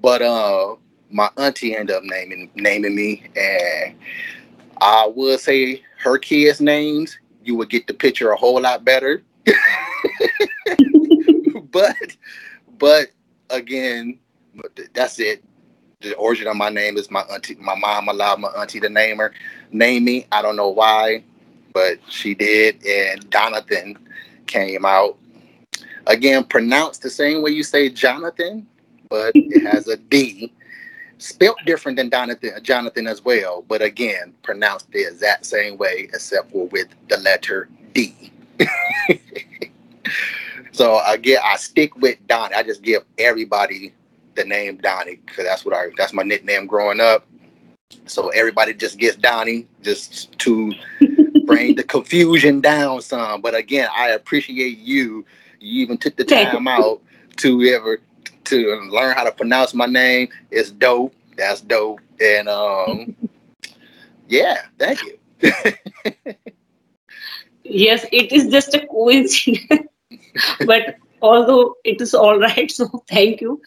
But 0.00 0.22
uh 0.22 0.76
my 1.10 1.30
auntie 1.36 1.76
ended 1.76 1.96
up 1.96 2.02
naming 2.04 2.50
naming 2.54 2.94
me 2.94 3.24
and 3.36 3.94
I 4.80 5.10
would 5.14 5.40
say 5.40 5.82
her 5.98 6.18
kids' 6.18 6.60
names, 6.60 7.18
you 7.42 7.56
would 7.56 7.70
get 7.70 7.86
the 7.86 7.94
picture 7.94 8.30
a 8.30 8.36
whole 8.36 8.60
lot 8.60 8.84
better. 8.84 9.22
but 11.78 12.16
but 12.78 13.08
again, 13.50 14.18
that's 14.94 15.18
it. 15.18 15.44
The 16.00 16.14
origin 16.14 16.46
of 16.46 16.56
my 16.56 16.68
name 16.68 16.96
is 16.96 17.10
my 17.10 17.22
auntie. 17.22 17.56
My 17.56 17.74
mom 17.74 18.08
allowed 18.08 18.40
my 18.40 18.48
auntie 18.48 18.80
to 18.80 18.88
name 18.88 19.18
her, 19.18 19.32
name 19.72 20.04
me. 20.04 20.26
I 20.30 20.42
don't 20.42 20.56
know 20.56 20.68
why, 20.68 21.24
but 21.72 21.98
she 22.08 22.34
did. 22.34 22.84
And 22.86 23.28
Donathon 23.30 23.96
came 24.46 24.84
out 24.84 25.18
again, 26.06 26.44
pronounced 26.44 27.02
the 27.02 27.10
same 27.10 27.42
way 27.42 27.50
you 27.50 27.62
say 27.62 27.88
Jonathan, 27.88 28.66
but 29.08 29.32
it 29.34 29.62
has 29.62 29.88
a 29.88 29.96
D, 29.96 30.52
spelt 31.18 31.56
different 31.66 31.96
than 31.96 32.10
Jonathan, 32.10 32.52
Jonathan 32.62 33.06
as 33.06 33.24
well. 33.24 33.64
But 33.68 33.82
again, 33.82 34.34
pronounced 34.42 34.90
the 34.90 35.06
exact 35.06 35.46
same 35.46 35.76
way, 35.78 36.08
except 36.12 36.50
for 36.50 36.66
with 36.68 36.88
the 37.08 37.18
letter 37.18 37.68
D. 37.92 38.32
So 40.78 41.02
again, 41.08 41.40
I 41.44 41.56
stick 41.56 41.96
with 41.96 42.24
Donnie. 42.28 42.54
I 42.54 42.62
just 42.62 42.82
give 42.82 43.02
everybody 43.18 43.92
the 44.36 44.44
name 44.44 44.76
Donnie 44.76 45.18
because 45.26 45.44
that's 45.44 45.64
what 45.64 45.74
I 45.74 45.88
that's 45.96 46.12
my 46.12 46.22
nickname 46.22 46.68
growing 46.68 47.00
up. 47.00 47.26
So 48.06 48.28
everybody 48.28 48.74
just 48.74 48.96
gets 48.96 49.16
Donnie 49.16 49.66
just 49.82 50.38
to 50.38 50.72
bring 51.46 51.74
the 51.74 51.82
confusion 51.82 52.60
down 52.60 53.02
some. 53.02 53.40
But 53.40 53.56
again, 53.56 53.88
I 53.92 54.10
appreciate 54.10 54.78
you. 54.78 55.26
You 55.58 55.82
even 55.82 55.98
took 55.98 56.14
the 56.14 56.24
time 56.24 56.68
out 56.68 57.02
to 57.38 57.60
ever 57.74 58.00
to 58.44 58.80
learn 58.92 59.16
how 59.16 59.24
to 59.24 59.32
pronounce 59.32 59.74
my 59.74 59.86
name. 59.86 60.28
It's 60.52 60.70
dope. 60.70 61.12
That's 61.36 61.60
dope. 61.60 61.98
And 62.20 62.48
um 62.48 63.16
yeah, 64.28 64.62
thank 64.78 65.00
you. 65.02 65.18
yes, 67.64 68.06
it 68.12 68.30
is 68.30 68.46
just 68.46 68.76
a 68.76 68.86
coincidence. 68.86 69.87
But 70.66 70.96
although 71.22 71.76
it 71.84 72.00
is 72.00 72.14
all 72.14 72.38
right, 72.38 72.70
so 72.78 73.04
thank 73.08 73.40
you. 73.40 73.60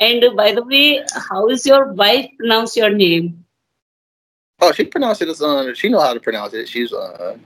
And 0.00 0.24
uh, 0.24 0.34
by 0.34 0.52
the 0.52 0.64
way, 0.64 1.04
how 1.30 1.48
is 1.48 1.66
your 1.66 1.92
wife 1.92 2.28
pronounce 2.38 2.76
your 2.76 2.90
name? 2.90 3.44
Oh, 4.60 4.72
she 4.72 4.84
pronounced 4.84 5.22
it 5.22 5.28
as 5.28 5.42
uh, 5.42 5.74
she 5.74 5.88
know 5.88 6.00
how 6.00 6.14
to 6.14 6.20
pronounce 6.20 6.54
it. 6.54 6.68
She's 6.68 6.92
uh, 6.92 7.36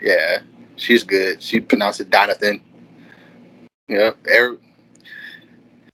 yeah, 0.00 0.40
she's 0.76 1.04
good. 1.04 1.42
She 1.42 1.60
pronounced 1.60 2.00
it 2.00 2.10
Donathon. 2.10 2.60
Yeah, 3.88 4.10
every, 4.28 4.58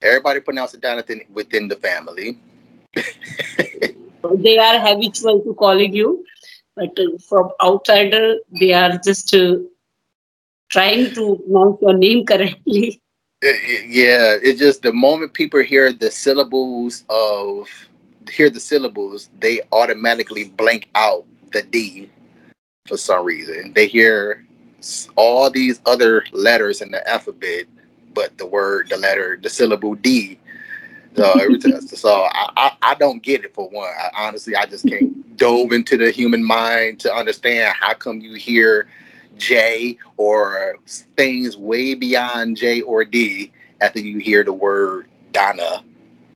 everybody 0.01 0.39
pronounces 0.39 0.75
it 0.75 0.81
Donathon 0.81 1.29
within 1.29 1.67
the 1.67 1.75
family. 1.75 2.39
they 2.95 4.57
are 4.57 4.79
habitual 4.79 5.41
to 5.41 5.53
calling 5.53 5.93
you, 5.93 6.25
but 6.75 6.97
uh, 6.97 7.17
from 7.29 7.51
outsider, 7.63 8.37
they 8.59 8.73
are 8.73 8.97
just 8.97 9.33
uh, 9.35 9.57
trying 10.71 11.13
to 11.13 11.37
pronounce 11.45 11.81
your 11.81 11.93
name 11.93 12.25
correctly. 12.25 13.01
Yeah, 13.43 14.37
it's 14.39 14.59
just 14.59 14.83
the 14.83 14.93
moment 14.93 15.33
people 15.33 15.63
hear 15.63 15.91
the 15.91 16.11
syllables 16.11 17.05
of 17.09 17.67
hear 18.29 18.51
the 18.51 18.59
syllables, 18.59 19.31
they 19.39 19.61
automatically 19.71 20.43
blank 20.43 20.89
out 20.93 21.25
the 21.51 21.63
D 21.63 22.07
for 22.87 22.97
some 22.97 23.25
reason. 23.25 23.73
They 23.73 23.87
hear 23.87 24.45
all 25.15 25.49
these 25.49 25.81
other 25.87 26.23
letters 26.33 26.81
in 26.81 26.91
the 26.91 27.07
alphabet, 27.09 27.65
but 28.13 28.37
the 28.37 28.45
word, 28.45 28.89
the 28.89 28.97
letter, 28.97 29.39
the 29.41 29.49
syllable 29.49 29.95
D. 29.95 30.39
So 31.15 31.31
every 31.39 31.57
time, 31.57 31.81
so 31.81 32.27
I, 32.31 32.49
I, 32.57 32.71
I 32.83 32.95
don't 32.95 33.23
get 33.23 33.43
it 33.43 33.55
for 33.55 33.67
one. 33.69 33.89
I, 33.89 34.27
honestly, 34.27 34.55
I 34.55 34.67
just 34.67 34.87
can't 34.87 35.35
dove 35.37 35.71
into 35.71 35.97
the 35.97 36.11
human 36.11 36.43
mind 36.43 36.99
to 36.99 37.11
understand 37.11 37.75
how 37.79 37.95
come 37.95 38.21
you 38.21 38.35
hear 38.35 38.87
J 39.41 39.97
or 40.17 40.77
things 41.17 41.57
way 41.57 41.95
beyond 41.95 42.57
J 42.57 42.81
or 42.81 43.03
D 43.03 43.51
after 43.81 43.99
you 43.99 44.19
hear 44.19 44.43
the 44.43 44.53
word 44.53 45.07
Donna 45.31 45.83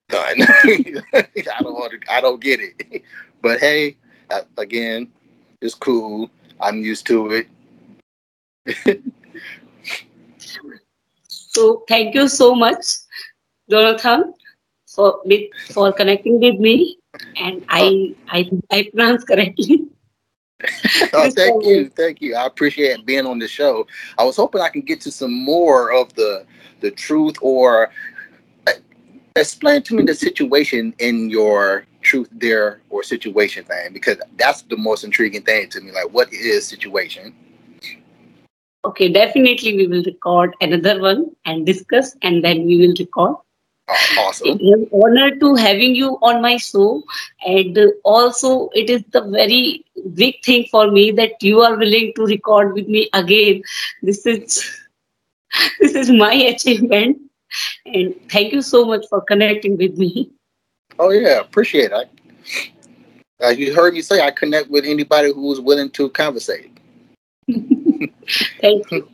gun. 0.10 0.36
I 1.14 1.62
don't 1.62 1.93
I 2.10 2.22
don't 2.22 2.41
get 2.41 2.60
it. 2.60 3.03
But 3.41 3.60
hey, 3.60 3.95
uh, 4.32 4.41
again, 4.58 5.08
it's 5.62 5.76
cool. 5.76 6.32
I'm 6.60 6.82
used 6.82 7.06
to 7.06 7.30
it. 7.30 7.47
so 11.28 11.84
thank 11.88 12.16
you 12.16 12.28
so 12.28 12.56
much, 12.56 12.88
Jonathan, 13.70 14.34
for 14.88 15.22
for 15.70 15.93
connecting 15.93 16.39
with 16.39 16.58
me, 16.58 16.97
and 17.38 17.64
I 17.70 18.16
I 18.30 18.49
I 18.72 18.89
pronounce 18.89 19.24
correctly. 19.26 19.86
Oh, 21.14 21.32
thank 21.36 21.66
you, 21.66 21.89
thank 21.89 22.22
you. 22.22 22.36
I 22.36 22.45
appreciate 22.45 23.06
being 23.06 23.26
on 23.26 23.39
the 23.39 23.47
show. 23.47 23.88
I 24.18 24.24
was 24.24 24.36
hoping 24.36 24.62
I 24.62 24.70
can 24.70 24.82
get 24.82 25.01
to 25.01 25.12
some 25.12 25.34
more 25.34 25.93
of 25.93 26.14
the 26.16 26.45
the 26.82 26.91
truth 26.91 27.36
or 27.41 27.89
uh, 28.68 28.72
explain 29.36 29.82
to 29.84 29.95
me 29.95 30.03
the 30.03 30.14
situation 30.14 30.93
in 30.99 31.30
your 31.30 31.86
truth 32.01 32.30
there 32.32 32.82
or 32.89 33.01
situation 33.01 33.64
thing 33.64 33.91
because 33.91 34.18
that's 34.38 34.62
the 34.64 34.78
most 34.78 35.03
intriguing 35.03 35.41
thing 35.41 35.68
to 35.70 35.82
me 35.82 35.91
like 35.91 36.14
what 36.14 36.32
is 36.32 36.68
situation 36.68 37.34
okay 38.84 39.12
definitely 39.12 39.76
we 39.76 39.88
will 39.88 40.03
record 40.03 40.53
another 40.62 41.01
one 41.01 41.26
and 41.45 41.66
discuss 41.66 42.16
and 42.22 42.43
then 42.43 42.66
we 42.66 42.78
will 42.78 42.93
record 42.99 43.36
awesome 44.19 44.57
it 44.59 44.89
honor 44.91 45.36
to 45.36 45.53
having 45.55 45.93
you 45.95 46.17
on 46.21 46.41
my 46.41 46.57
show 46.57 47.03
and 47.45 47.77
also 48.03 48.69
it 48.73 48.89
is 48.89 49.03
the 49.11 49.21
very 49.21 49.86
big 50.13 50.43
thing 50.43 50.65
for 50.71 50.89
me 50.91 51.11
that 51.11 51.41
you 51.41 51.61
are 51.61 51.75
willing 51.75 52.11
to 52.15 52.25
record 52.25 52.73
with 52.73 52.88
me 52.88 53.09
again 53.13 53.61
this 54.01 54.25
is 54.25 54.63
this 55.79 55.93
is 55.93 56.09
my 56.09 56.33
achievement 56.33 57.17
and 57.86 58.15
thank 58.29 58.53
you 58.53 58.61
so 58.61 58.86
much 58.86 59.05
for 59.09 59.21
connecting 59.21 59.77
with 59.77 59.97
me. 59.97 60.31
Oh 60.99 61.11
yeah, 61.11 61.39
appreciate 61.39 61.91
it. 61.91 62.09
Uh, 63.43 63.49
you 63.49 63.73
heard 63.73 63.93
me 63.93 64.01
say 64.01 64.21
I 64.21 64.31
connect 64.31 64.69
with 64.69 64.86
anybody 64.86 65.33
who's 65.33 65.59
willing 65.59 65.89
to 65.91 66.09
conversate. 66.09 66.71
thank 68.61 68.91
you. 68.91 69.09